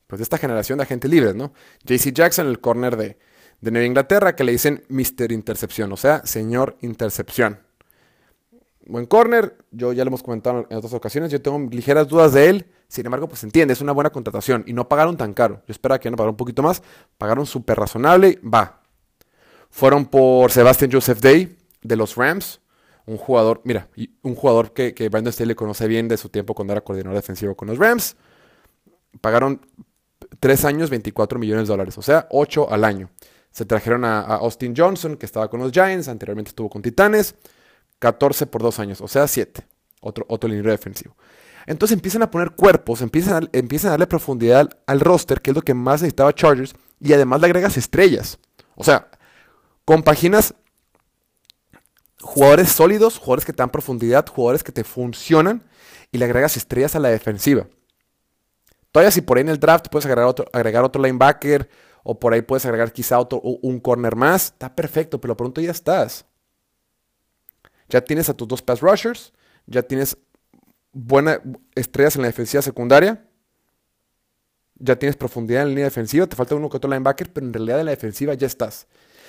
[0.07, 1.53] pues de esta generación de agentes libres, ¿no?
[1.85, 3.17] JC Jackson, el corner de,
[3.61, 5.31] de Nueva Inglaterra, que le dicen Mr.
[5.31, 7.59] Intercepción, o sea, señor Intercepción.
[8.85, 12.49] Buen corner, yo ya lo hemos comentado en otras ocasiones, yo tengo ligeras dudas de
[12.49, 15.61] él, sin embargo, pues entiende, es una buena contratación y no pagaron tan caro.
[15.67, 16.81] Yo esperaba que no pagaron un poquito más,
[17.19, 18.81] pagaron súper razonable, va.
[19.69, 22.61] Fueron por Sebastian Joseph Day de los Rams,
[23.09, 23.89] un jugador, mira,
[24.21, 27.67] un jugador que, Brandon Staley conoce bien de su tiempo cuando era coordinador defensivo con
[27.67, 28.15] los Rams.
[29.19, 29.65] Pagaron
[30.39, 33.09] 3 años, 24 millones de dólares, o sea, 8 al año.
[33.49, 37.33] Se trajeron a, Austin Johnson, que estaba con los Giants, anteriormente estuvo con Titanes,
[37.97, 39.65] 14 por 2 años, o sea, 7.
[40.01, 41.15] Otro, otro defensivo.
[41.65, 45.55] Entonces empiezan a poner cuerpos, empiezan a, empiezan a darle profundidad al, roster, que es
[45.55, 48.37] lo que más necesitaba Chargers, y además le agregas estrellas.
[48.75, 49.09] O sea,
[49.83, 50.53] compaginas
[52.21, 55.63] jugadores sólidos, jugadores que te dan profundidad, jugadores que te funcionan,
[56.11, 57.67] y le agregas estrellas a la defensiva.
[58.91, 61.69] Todavía si por ahí en el draft puedes agregar otro, agregar otro linebacker,
[62.03, 64.45] o por ahí puedes agregar quizá otro, un corner más.
[64.45, 66.25] Está perfecto, pero pronto ya estás.
[67.89, 69.33] Ya tienes a tus dos pass rushers.
[69.65, 70.17] Ya tienes
[70.91, 71.39] buenas
[71.75, 73.25] estrellas en la defensiva secundaria.
[74.75, 76.25] Ya tienes profundidad en la línea defensiva.
[76.25, 78.87] Te falta uno que otro linebacker, pero en realidad en la defensiva ya estás.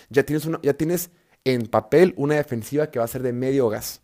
[0.09, 1.11] Ya tienes, ya tienes
[1.45, 4.03] en papel una defensiva que va a ser de medio gas.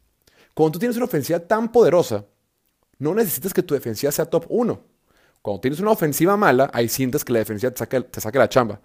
[0.54, 2.24] Cuando tú tienes una ofensiva tan poderosa,
[2.98, 4.80] no necesitas que tu defensiva sea top 1.
[5.42, 8.80] Cuando tienes una ofensiva mala, ahí sientes que la defensiva te saca, te la chamba.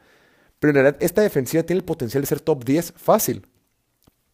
[0.59, 3.47] Pero en realidad esta defensiva tiene el potencial de ser top 10 fácil.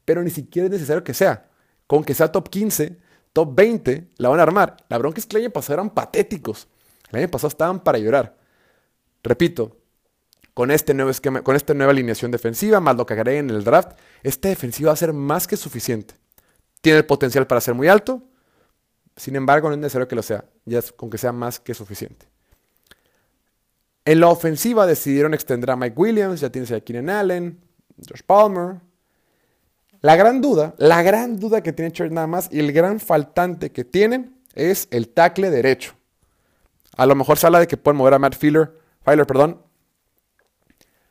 [0.03, 1.49] Pero ni siquiera es necesario que sea.
[1.85, 2.97] Con que sea top 15,
[3.31, 4.77] top 20, la van a armar.
[4.89, 6.67] La bronca es que el año pasado eran patéticos.
[7.11, 8.37] El año pasado estaban para llorar.
[9.23, 9.77] Repito,
[10.57, 13.63] con este nuevo esquema, con esta nueva alineación defensiva, más lo que agreguen en el
[13.63, 13.91] draft,
[14.23, 16.15] esta defensiva va a ser más que suficiente.
[16.81, 18.23] Tiene el potencial para ser muy alto,
[19.15, 22.25] sin embargo, no es necesario que lo sea, ya con que sea más que suficiente.
[24.03, 27.59] En la ofensiva decidieron extender a Mike Williams, ya tienes a Keenan Allen,
[28.09, 28.77] Josh Palmer.
[30.01, 33.71] La gran duda, la gran duda que tiene Church nada más y el gran faltante
[33.71, 35.93] que tienen es el tackle derecho.
[36.95, 38.71] A lo mejor se habla de que pueden mover a Matt Filer,
[39.03, 39.66] perdón,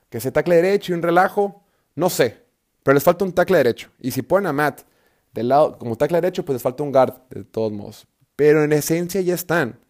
[0.08, 1.64] que ese tackle derecho y un relajo,
[1.94, 2.44] no sé,
[2.82, 3.90] pero les falta un tackle derecho.
[4.00, 4.82] Y si ponen a Matt
[5.32, 8.06] del lado, como tackle derecho, pues les falta un guard, de todos modos.
[8.36, 9.80] Pero en esencia ya están.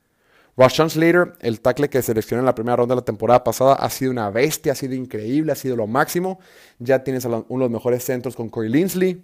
[0.57, 3.91] Rashawn Slater, el tackle que seleccionó en la primera ronda de la temporada pasada, ha
[3.91, 6.41] sido una bestia, ha sido increíble, ha sido lo máximo.
[6.79, 9.23] Ya tienes uno de los mejores centros con Corey Linsley.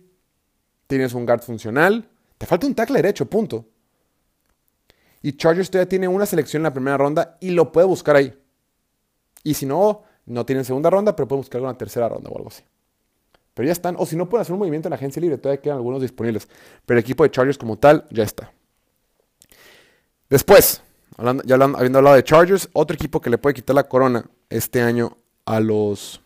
[0.86, 2.10] Tienes un guard funcional.
[2.36, 3.66] Te falta un tackle derecho, punto.
[5.22, 8.34] Y Chargers todavía tiene una selección en la primera ronda y lo puede buscar ahí.
[9.42, 12.48] Y si no, no tiene segunda ronda, pero puede buscar una tercera ronda o algo
[12.48, 12.62] así.
[13.54, 13.96] Pero ya están.
[13.98, 16.48] O si no pueden hacer un movimiento en la agencia libre, todavía quedan algunos disponibles.
[16.86, 18.52] Pero el equipo de Chargers como tal ya está.
[20.30, 20.82] Después,
[21.44, 25.16] ya habiendo hablado de Chargers, otro equipo que le puede quitar la corona este año
[25.44, 26.20] a los...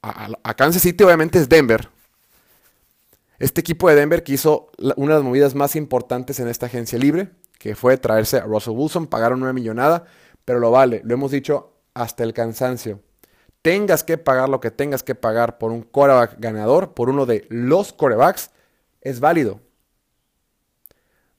[0.00, 1.88] A, Kansas City obviamente es Denver.
[3.40, 6.98] Este equipo de Denver que hizo una de las movidas más importantes en esta agencia
[6.98, 10.06] libre, que fue traerse a Russell Wilson, pagaron una millonada,
[10.44, 13.00] pero lo vale, lo hemos dicho hasta el cansancio
[13.62, 17.46] tengas que pagar lo que tengas que pagar por un coreback ganador, por uno de
[17.50, 18.50] los corebacks,
[19.00, 19.60] es válido.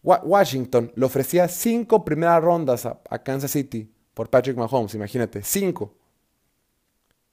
[0.02, 5.96] Washington le ofrecía cinco primeras rondas a, Kansas City por Patrick Mahomes, imagínate, cinco.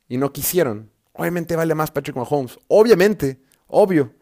[0.08, 0.90] Y no quisieron.
[1.12, 2.58] Obviamente vale más Patrick Mahomes.
[2.68, 4.12] Obviamente, obvio.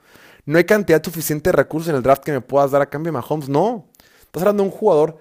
[0.46, 3.12] No hay cantidad suficiente de recursos en el draft que me puedas dar a cambio
[3.12, 3.48] de Mahomes.
[3.48, 3.88] No.
[4.22, 5.18] Estás hablando de un jugador,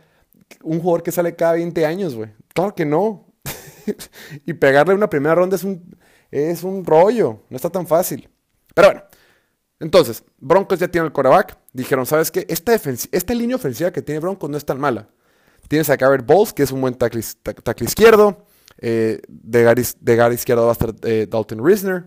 [0.61, 2.31] un jugador que sale cada 20 años, güey.
[2.53, 3.32] Claro que no.
[4.45, 5.97] y pegarle una primera ronda es un,
[6.31, 8.29] es un rollo, no está tan fácil.
[8.73, 9.03] Pero bueno,
[9.83, 11.57] entonces, Broncos ya tiene el coreback.
[11.73, 12.45] Dijeron, ¿sabes qué?
[12.47, 15.09] Esta, esta línea ofensiva que tiene Broncos no es tan mala.
[15.67, 17.21] Tienes a Garrett Bowles, que es un buen tackle,
[17.81, 18.45] izquierdo.
[18.77, 19.63] Eh, de,
[20.15, 22.05] gar, izquierdo va a estar eh, Dalton Risner.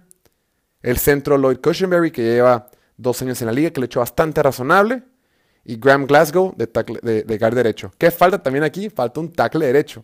[0.80, 4.42] El centro Lloyd Cushenberry, que lleva dos años en la liga, que le echó bastante
[4.42, 5.02] razonable.
[5.62, 6.66] Y Graham Glasgow de,
[7.02, 7.90] de, de derecho.
[7.98, 8.88] ¿Qué falta también aquí?
[8.88, 10.02] Falta un tackle derecho.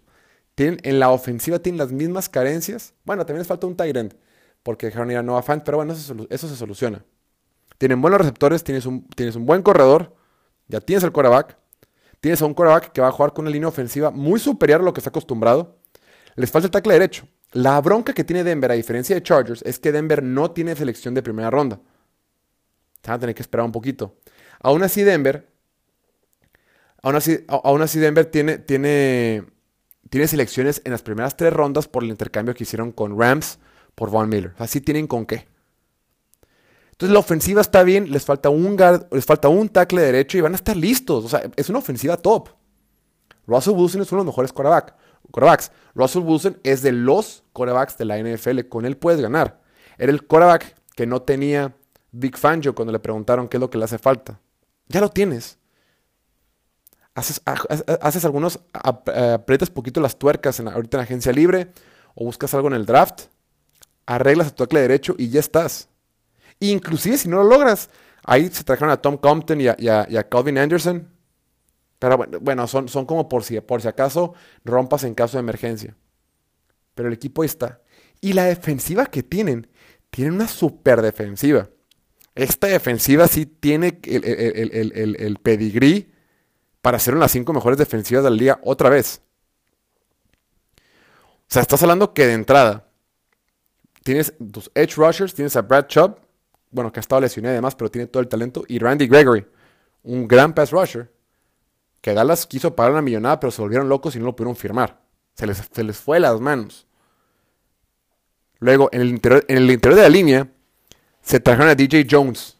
[0.54, 2.94] Tienen, en la ofensiva tienen las mismas carencias.
[3.04, 4.14] Bueno, también les falta un tight end,
[4.62, 7.04] porque dejaron ir a Noah pero bueno, eso, se soluciona.
[7.78, 10.14] Tienen buenos receptores, tienes un, tienes un buen corredor,
[10.68, 11.56] ya tienes el quarterback.
[12.20, 14.84] Tienes a un quarterback que va a jugar con una línea ofensiva muy superior a
[14.84, 15.78] lo que está acostumbrado.
[16.36, 17.26] Les falta el tackle derecho.
[17.52, 21.14] La bronca que tiene Denver, a diferencia de Chargers, es que Denver no tiene selección
[21.14, 21.80] de primera ronda.
[23.02, 24.16] Se van a tener que esperar un poquito.
[24.60, 25.48] Aún así, Denver.
[27.02, 29.44] Aún así, aún así Denver tiene, tiene,
[30.10, 33.58] tiene selecciones en las primeras tres rondas por el intercambio que hicieron con Rams
[33.94, 34.54] por Von Miller.
[34.58, 35.46] Así tienen con qué.
[36.92, 40.40] Entonces la ofensiva está bien, les falta un guard, les falta un tackle derecho y
[40.40, 41.24] van a estar listos.
[41.24, 42.50] O sea, es una ofensiva top.
[43.46, 45.72] Russell Wilson es uno de los mejores quarterbacks.
[45.94, 48.68] Russell Wilson es de los quarterbacks de la NFL.
[48.68, 49.60] Con él puedes ganar.
[49.98, 51.74] Era el quarterback que no tenía
[52.12, 54.40] Big Fangio cuando le preguntaron qué es lo que le hace falta.
[54.88, 55.58] Ya lo tienes.
[57.14, 57.42] Haces,
[58.00, 61.72] haces algunos, aprietas poquito las tuercas en, ahorita en agencia libre
[62.14, 63.24] o buscas algo en el draft,
[64.06, 65.88] arreglas a tu tackle derecho y ya estás.
[66.60, 67.90] Inclusive si no lo logras,
[68.24, 71.12] ahí se trajeron a Tom Compton y a Calvin Anderson
[72.02, 75.94] pero bueno, son, son como por si, por si acaso rompas en caso de emergencia.
[76.96, 77.80] Pero el equipo está.
[78.20, 79.68] Y la defensiva que tienen,
[80.10, 81.68] tienen una super defensiva.
[82.34, 86.11] Esta defensiva sí tiene el, el, el, pedigrí
[86.82, 89.22] para ser una de las cinco mejores defensivas de la liga otra vez.
[90.76, 92.88] O sea, estás hablando que de entrada
[94.02, 96.16] tienes tus edge rushers, tienes a Brad Chubb,
[96.70, 99.46] bueno, que ha estado lesionado además, pero tiene todo el talento, y Randy Gregory,
[100.02, 101.10] un gran pass rusher
[102.02, 105.00] que Dallas quiso pagar una millonada, pero se volvieron locos y no lo pudieron firmar.
[105.34, 106.86] Se les, les fue las manos.
[108.58, 110.50] Luego, en el, interior, en el interior de la línea,
[111.22, 112.58] se trajeron a DJ Jones,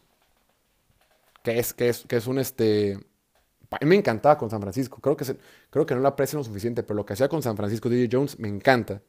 [1.43, 2.97] que es, que es, que es un este.
[3.75, 4.99] A mí me encantaba con San Francisco.
[5.01, 5.25] Creo que,
[5.69, 8.09] creo que no lo aprecian lo suficiente, pero lo que hacía con San Francisco DJ
[8.11, 9.01] Jones me encanta.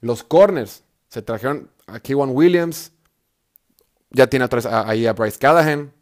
[0.00, 2.92] Los corners se trajeron a Keywan Williams.
[4.10, 4.48] Ya tiene
[4.86, 5.92] ahí a Bryce Callahan.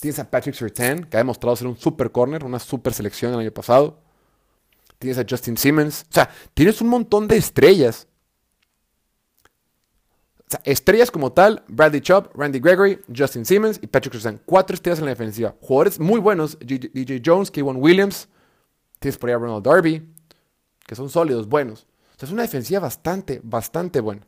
[0.00, 3.40] Tienes a Patrick Surtain, que ha demostrado ser un super corner, una super selección el
[3.40, 3.98] año pasado.
[4.98, 6.06] Tienes a Justin Simmons.
[6.10, 8.06] O sea, tienes un montón de estrellas.
[10.48, 14.40] O sea, estrellas como tal, Bradley Chubb, Randy Gregory, Justin Simmons y Patrick Surtain.
[14.46, 15.56] Cuatro estrellas en la defensiva.
[15.60, 16.56] Jugadores muy buenos.
[16.60, 18.28] DJ Jones, Kevin Williams.
[19.00, 20.08] Tienes por ahí a Ronald Darby.
[20.86, 21.86] Que son sólidos, buenos.
[22.14, 24.26] O sea, es una defensiva bastante, bastante buena.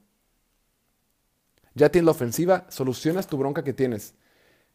[1.74, 4.14] Ya tienes la ofensiva, solucionas tu bronca que tienes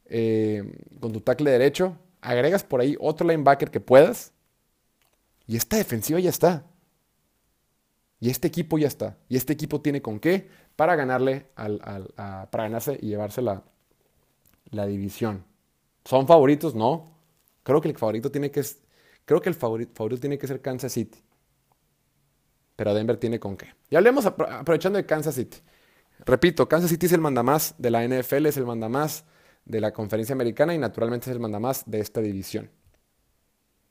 [0.05, 0.63] eh,
[0.99, 4.31] con tu tackle derecho, agregas por ahí otro linebacker que puedas,
[5.45, 6.65] y esta defensiva ya está.
[8.23, 9.17] Y este equipo ya está.
[9.27, 11.79] Y este equipo tiene con qué para ganarle al,
[12.15, 13.63] para ganarse y llevarse la,
[14.69, 15.43] la división.
[16.05, 16.73] ¿Son favoritos?
[16.73, 17.17] No.
[17.63, 18.63] Creo que el favorito tiene que
[19.25, 21.19] creo que el favorito, favorito tiene que ser Kansas City.
[22.77, 23.73] Pero Denver tiene con qué.
[23.89, 25.57] Y hablemos aprovechando de Kansas City.
[26.19, 29.25] Repito, Kansas City es el mandamás de la NFL, es el mandamás
[29.65, 32.71] de la conferencia americana y naturalmente es el mandamás de esta división.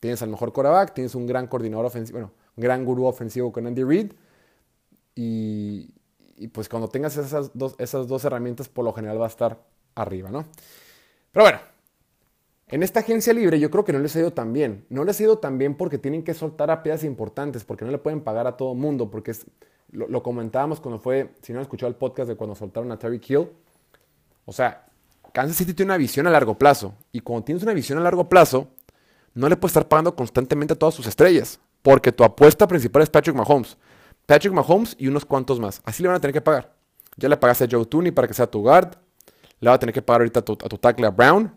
[0.00, 3.84] Tienes al mejor quarterback, tienes un gran coordinador ofensivo, bueno, gran gurú ofensivo con Andy
[3.84, 4.12] Reid
[5.14, 5.92] y,
[6.52, 9.62] pues cuando tengas esas dos, esas dos herramientas por lo general va a estar
[9.94, 10.44] arriba, ¿no?
[11.30, 11.58] Pero bueno,
[12.68, 14.86] en esta agencia libre yo creo que no les ha ido tan bien.
[14.88, 17.90] No les ha ido tan bien porque tienen que soltar a piezas importantes, porque no
[17.90, 19.32] le pueden pagar a todo mundo, porque
[19.90, 22.98] lo, lo, comentábamos cuando fue, si no han escuchado el podcast de cuando soltaron a
[22.98, 23.48] Terry Kill.
[24.44, 24.86] O sea,
[25.32, 26.94] Kansas City tiene una visión a largo plazo.
[27.12, 28.68] Y cuando tienes una visión a largo plazo,
[29.34, 31.60] no le puedes estar pagando constantemente a todas sus estrellas.
[31.82, 33.76] Porque tu apuesta principal es Patrick Mahomes.
[34.26, 35.82] Patrick Mahomes y unos cuantos más.
[35.84, 36.74] Así le van a tener que pagar.
[37.16, 38.96] Ya le pagaste a Joe Tooney para que sea tu guard.
[39.60, 41.54] Le va a tener que pagar ahorita a tu, tackle a Brown.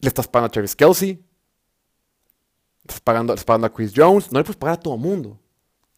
[0.00, 1.24] Le estás pagando a Travis Kelsey.
[2.82, 4.30] Estás pagando, estás pagando a Chris Jones.
[4.30, 5.38] No le puedes pagar a todo mundo.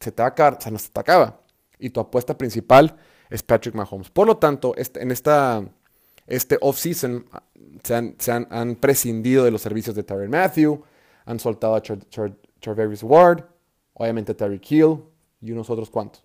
[0.01, 1.41] Se te va a acabar, se nos te acaba.
[1.79, 2.97] Y tu apuesta principal
[3.29, 4.11] es Patrick Mahomes.
[4.11, 5.65] Por lo tanto, este, en esta
[6.27, 7.43] este off-season ah,
[7.83, 10.83] se, han, prescindido de los servicios de Tyron Matthew,
[11.25, 11.83] han soltado a
[12.61, 13.45] Charverius Ward,
[13.97, 15.03] obviamente a Terry Kill
[15.41, 16.25] y unos otros cuantos.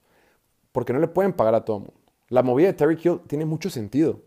[0.72, 2.00] Porque no le pueden pagar a todo el mundo.
[2.30, 4.22] La movida de Terry Kill tiene mucho sentido.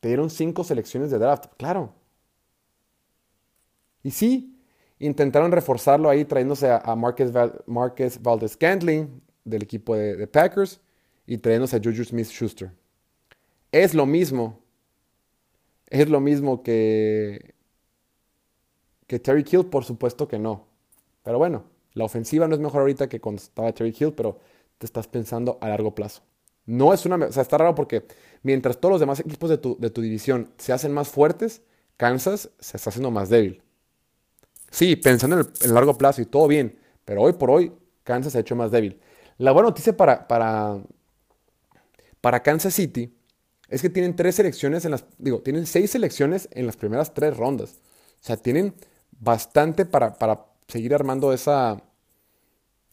[0.00, 1.92] Te dieron cinco selecciones de draft, claro.
[4.02, 4.58] Y sí,
[4.98, 10.80] intentaron reforzarlo ahí trayéndose a, Marquez, Valdez Scantling del equipo de Packers
[11.26, 12.72] y trayéndose a Juju Smith Schuster.
[13.72, 14.60] Es lo mismo.
[15.88, 17.54] Es lo mismo que,
[19.06, 20.66] que Terry Kill, por supuesto que no.
[21.22, 24.38] Pero bueno, la ofensiva no es mejor ahorita que cuando estaba Terry Kill, pero
[24.78, 26.22] te estás pensando a largo plazo.
[26.66, 27.16] No es una.
[27.16, 28.04] O sea, está raro porque
[28.42, 31.62] mientras todos los demás equipos de tu, de tu división se hacen más fuertes,
[31.96, 33.62] Kansas se está haciendo más débil.
[34.70, 37.72] Sí, pensando en el, largo plazo y todo bien, pero hoy por hoy
[38.04, 39.00] Kansas se ha hecho más débil.
[39.36, 40.78] La buena noticia para, para,
[42.20, 43.12] para Kansas City
[43.68, 47.36] es que tienen tres selecciones en las, digo, tienen seis selecciones en las primeras tres
[47.36, 47.80] rondas.
[48.22, 48.74] O sea, tienen
[49.10, 50.16] bastante para,
[50.70, 51.82] seguir armando esa,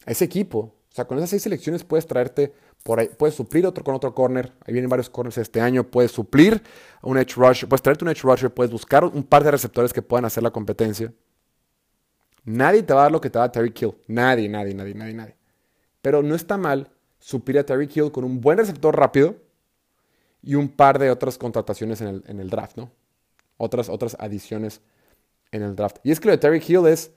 [0.06, 0.74] ese equipo.
[0.90, 2.52] O sea, con esas seis selecciones puedes traerte
[2.82, 4.52] por ahí, puedes suplir otro con otro corner.
[4.66, 5.84] Ahí vienen varios corners este año.
[5.84, 6.62] Puedes suplir
[7.02, 10.02] un edge rusher, puedes traerte un edge rusher, puedes buscar un par de receptores que
[10.02, 11.12] puedan hacer la competencia.
[12.44, 13.94] Nadie te va a dar lo que te da Terry Kill.
[14.06, 15.36] Nadie, nadie, nadie, nadie, nadie.
[16.00, 19.36] Pero no está mal suplir a Terry Kill con un buen receptor rápido
[20.42, 22.90] y un par de otras contrataciones en el, en el draft, ¿no?
[23.58, 24.80] Otras, otras adiciones
[25.50, 25.98] en el draft.
[26.04, 27.12] Y es que lo de Terry Hill es,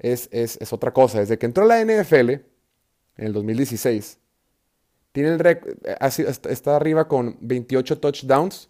[0.00, 1.20] es, es, otra cosa.
[1.20, 2.44] Desde que entró la NFL en
[3.16, 4.18] el 2016,
[5.12, 5.60] tiene el eh,
[6.48, 8.68] está arriba con 28 touchdowns.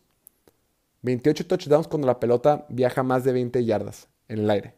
[1.03, 4.75] 28 touchdowns cuando la pelota viaja más de 20 yardas en el aire.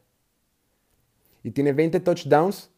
[1.43, 2.71] Y tiene 20 touchdowns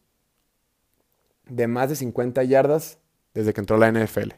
[1.47, 2.97] de más de 50 yardas
[3.33, 4.31] desde que entró la NFL.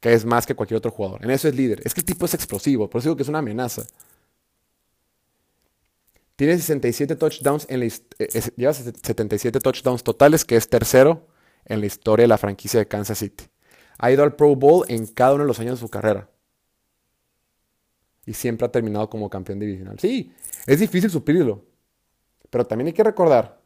[0.00, 1.24] Que es más que cualquier otro jugador.
[1.24, 1.80] En eso es líder.
[1.84, 2.90] Es que el tipo es explosivo.
[2.90, 3.84] Por eso digo que es una amenaza.
[6.36, 11.28] Tiene 67 touchdowns en la eh, lleva 77 touchdowns totales, que es tercero
[11.64, 13.44] en la historia de la franquicia de Kansas City.
[13.98, 16.28] Ha ido al Pro Bowl en cada uno de los años de su carrera.
[18.26, 19.98] Y siempre ha terminado como campeón divisional.
[20.00, 20.32] Sí,
[20.66, 21.64] es difícil suplirlo.
[22.50, 23.60] Pero también hay que recordar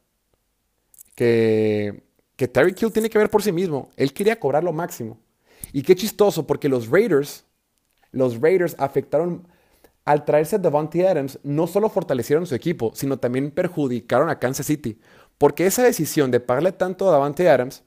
[1.15, 2.03] que,
[2.37, 3.91] que Terry Kill tiene que ver por sí mismo.
[3.97, 5.19] Él quería cobrar lo máximo.
[5.73, 7.45] Y qué chistoso, porque los Raiders,
[8.11, 9.49] los Raiders afectaron
[10.09, 14.65] al traerse a Devontae Adams, no solo fortalecieron su equipo, sino también perjudicaron a Kansas
[14.65, 14.99] City.
[15.37, 17.85] Porque esa decisión de pagarle tanto a Devontae Adams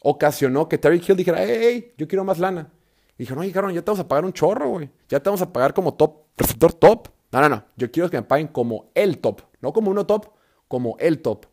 [0.00, 2.72] ocasionó que Terry Hill dijera, hey, hey, yo quiero más lana.
[3.18, 4.88] Y dijeron, oye, cabrón, ya te vamos a pagar un chorro, güey.
[5.10, 7.08] Ya te vamos a pagar como top, receptor top.
[7.30, 7.64] No, no, no.
[7.76, 9.42] Yo quiero que me paguen como el top.
[9.60, 10.32] No como uno top,
[10.68, 11.44] como el top.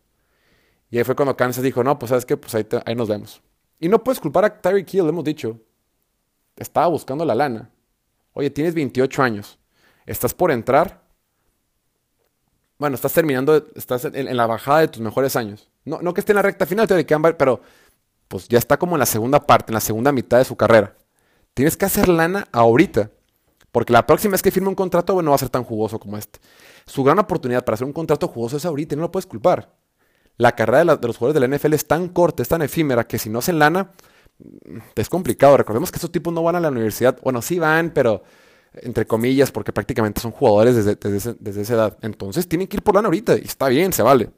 [0.90, 3.42] Y ahí fue cuando Kansas dijo, no, pues sabes qué, pues ahí, ahí nos vemos.
[3.82, 5.60] Y no puedes culpar a Terry Hill, hemos dicho.
[6.56, 7.70] Estaba buscando la lana.
[8.32, 9.59] Oye, tienes 28 años
[10.12, 11.02] estás por entrar.
[12.78, 15.70] Bueno, estás terminando, estás en, la bajada de tus mejores años.
[15.86, 16.88] No, no que esté en la recta final,
[17.38, 17.62] pero
[18.28, 20.96] pues ya está como en la segunda parte, en la segunda mitad de su carrera.
[21.54, 23.12] Tienes que hacer lana ahorita.
[23.72, 26.00] Porque la próxima vez que firme un contrato, bueno, no va a ser tan jugoso
[26.00, 26.40] como este.
[26.88, 29.76] Su gran oportunidad para hacer un contrato jugoso es ahorita y no lo puedes culpar.
[30.38, 33.06] La carrera de, de los jugadores de la NFL es tan corta, es tan efímera,
[33.06, 33.92] que si no hacen lana,
[34.96, 35.58] es complicado.
[35.58, 37.20] Recordemos que esos tipos no van a la universidad.
[37.22, 38.24] Bueno, sí van, pero
[38.74, 41.98] entre comillas, porque prácticamente son jugadores desde, esa edad.
[42.02, 44.30] Entonces tienen que ir por lana ahorita y está bien, se vale.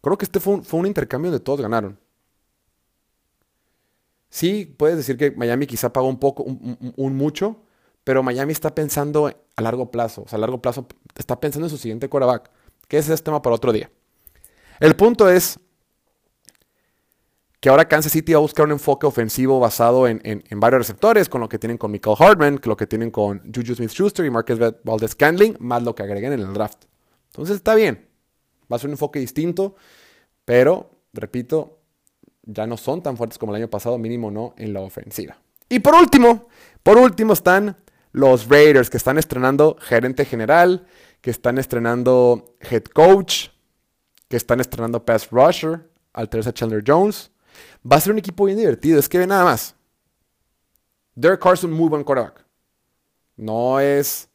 [0.00, 1.98] Creo que este fue un, fue un intercambio donde todos ganaron.
[4.30, 7.62] Sí, puedes decir que Miami quizá pagó un poco, un, mucho,
[8.04, 10.22] pero Miami está pensando a largo plazo.
[10.22, 12.50] O sea, a largo plazo está pensando en su siguiente quarterback,
[12.88, 13.90] que ese es tema para otro día.
[14.80, 15.58] El punto es
[17.60, 20.20] que ahora Kansas City va a buscar un enfoque ofensivo basado en,
[20.56, 23.74] varios receptores, con lo que tienen con Michael Hartman, con lo que tienen con Juju
[23.74, 26.84] Smith-Schuster y Marcus Valdez Candling, más lo que agreguen en el draft.
[27.26, 28.06] Entonces está bien,
[28.70, 29.74] va a ser un enfoque distinto,
[30.44, 31.78] pero, repito,
[32.42, 35.36] ya no son tan fuertes como el año pasado, mínimo no en la ofensiva.
[35.68, 36.48] Y por último,
[36.82, 37.76] por último están
[38.12, 40.86] los Raiders, que están estrenando gerente general,
[41.20, 43.48] que están estrenando head coach,
[44.28, 47.30] que están estrenando pass rusher, al Chandler Jones,
[47.90, 48.98] Va a ser un equipo bien divertido.
[48.98, 49.74] Es que ve nada más.
[51.14, 52.44] Derek un muy buen quarterback.
[53.36, 54.28] No es.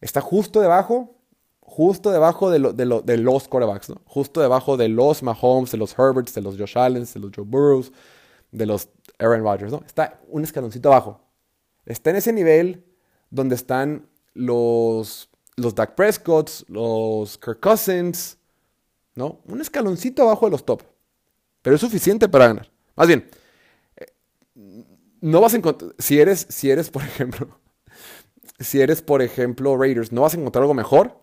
[0.00, 1.16] Está justo debajo.
[1.60, 4.02] Justo debajo de, los quarterbacks, ¿no?
[4.04, 7.46] Justo debajo de los Mahomes, de los Herberts, de los Josh Allen, de los Joe
[7.46, 7.92] Burrows,
[8.50, 9.82] de los Aaron Rodgers, ¿no?
[9.86, 11.22] Está un escaloncito abajo.
[11.86, 12.84] Está en ese nivel
[13.30, 18.36] donde están los, los Dak Prescott, los Kirk Cousins,
[19.14, 19.40] ¿no?
[19.46, 20.82] Un escaloncito abajo de los top
[21.62, 22.70] pero es suficiente para ganar.
[22.96, 23.28] Más bien,
[23.96, 24.12] eh,
[25.20, 27.58] no vas a encontrar, si eres, si eres, por ejemplo,
[28.60, 31.22] si eres, por ejemplo, Raiders, no vas a encontrar algo mejor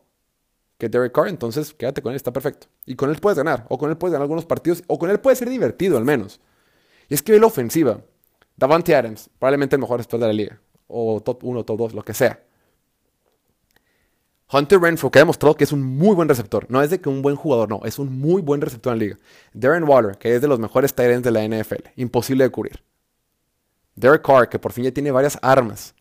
[0.78, 2.68] que Derek Carr, entonces quédate con él, está perfecto.
[2.86, 5.20] Y con él puedes ganar, o con él puedes ganar algunos partidos, o con él
[5.20, 6.40] puede ser divertido al menos.
[7.10, 8.02] Y es que ve la ofensiva.
[8.56, 12.04] Davante Adams, probablemente el mejor después de la liga, o top 1, top 2, lo
[12.04, 12.42] que sea.
[14.52, 16.66] Hunter Renfro, que ha demostrado que es un muy buen receptor.
[16.70, 19.06] No es de que un buen jugador, no, es un muy buen receptor en la
[19.06, 19.18] liga.
[19.54, 21.90] Darren Waller, que es de los mejores tight de la NFL.
[21.98, 22.84] Imposible de cubrir.
[23.96, 25.94] Derek Carr, que por fin ya tiene varias armas.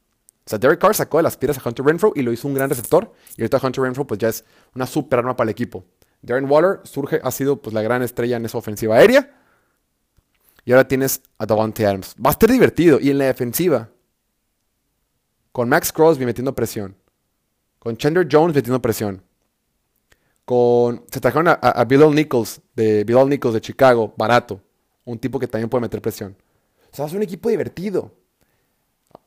[0.46, 2.54] O sea, Derek Carr sacó de las piedras a Hunter Renfro y lo hizo un
[2.54, 3.12] gran receptor.
[3.36, 4.44] Y ahorita Hunter Renfro pues ya es
[4.74, 5.84] una super arma para el equipo.
[6.22, 9.34] Darren Waller surge, ha sido pues la gran estrella en esa ofensiva aérea.
[10.64, 12.14] Y ahora tienes a Davante Adams.
[12.14, 12.98] Va a estar divertido.
[12.98, 13.90] Y en la defensiva,
[15.52, 16.96] con Max Crosby metiendo presión
[17.78, 19.22] con Chandler Jones metiendo presión.
[20.44, 24.60] Con, se trajeron a, Bill Nichols de Bill Nichols de Chicago, barato.
[25.04, 26.36] Un tipo que también puede meter presión.
[26.92, 28.12] O sea, es un equipo divertido.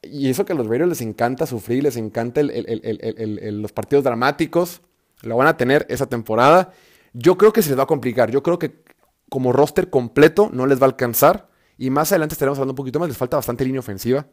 [0.02, 4.82] Y eso que a los Raiders les encanta sufrir, les encanta los partidos dramáticos.
[5.22, 6.74] Lo van a tener esa temporada.
[7.14, 8.32] Yo creo que se les va a complicar.
[8.32, 8.84] Yo creo que
[9.30, 11.50] como roster completo no les va a alcanzar.
[11.78, 13.10] Y más adelante estaremos hablando un poquito más.
[13.10, 14.28] Les falta bastante línea ofensiva.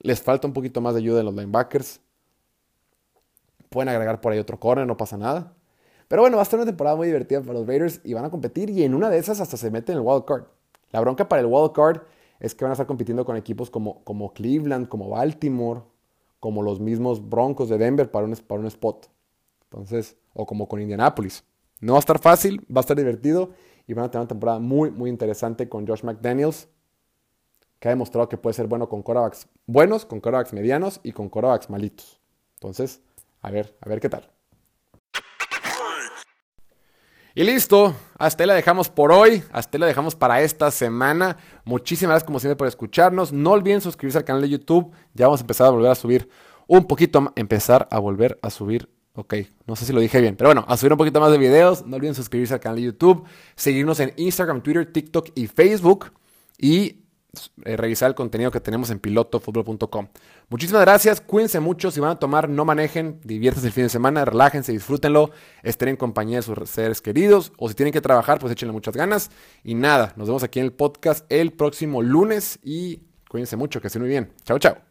[0.00, 2.00] Les falta un poquito más de ayuda en los linebackers.
[3.76, 5.52] Pueden agregar por ahí otro corner, no pasa nada.
[6.08, 8.30] Pero bueno, va a ser una temporada muy divertida para los Raiders y van a
[8.30, 10.44] competir y en una de esas hasta se meten en el wild card.
[10.92, 12.00] La bronca para el wild card
[12.40, 15.82] es que van a estar compitiendo con equipos como, como Cleveland, como Baltimore,
[16.40, 19.10] como los mismos Broncos de Denver para un, para un spot.
[19.64, 21.44] Entonces, o como con Indianapolis.
[21.82, 23.50] No va a estar fácil, va a estar divertido
[23.86, 26.66] y van a tener una temporada muy, muy interesante con Josh McDaniels,
[27.78, 31.28] que ha demostrado que puede ser bueno con quarterbacks buenos, con quarterbacks medianos y con
[31.28, 32.22] quarterbacks malitos.
[32.54, 33.02] Entonces,
[33.46, 34.28] a ver, a ver qué tal.
[37.32, 41.36] Y listo, hasta ahí la dejamos por hoy, hasta ahí la dejamos para esta semana.
[41.64, 43.32] Muchísimas gracias como siempre por escucharnos.
[43.32, 46.28] No olviden suscribirse al canal de YouTube, ya vamos a empezar a volver a subir
[46.66, 49.34] un poquito, empezar a volver a subir Ok,
[49.66, 51.86] no sé si lo dije bien, pero bueno, a subir un poquito más de videos.
[51.86, 53.24] No olviden suscribirse al canal de YouTube,
[53.54, 56.12] seguirnos en Instagram, Twitter, TikTok y Facebook
[56.58, 57.05] y
[57.64, 60.08] eh, revisar el contenido que tenemos en pilotofutbol.com.
[60.48, 61.90] Muchísimas gracias, cuídense mucho.
[61.90, 65.30] Si van a tomar, no manejen, diviértanse el fin de semana, relájense, disfrútenlo,
[65.62, 68.96] estén en compañía de sus seres queridos o si tienen que trabajar, pues échenle muchas
[68.96, 69.30] ganas.
[69.64, 73.88] Y nada, nos vemos aquí en el podcast el próximo lunes y cuídense mucho, que
[73.88, 74.32] estén muy bien.
[74.44, 74.85] Chao, chao.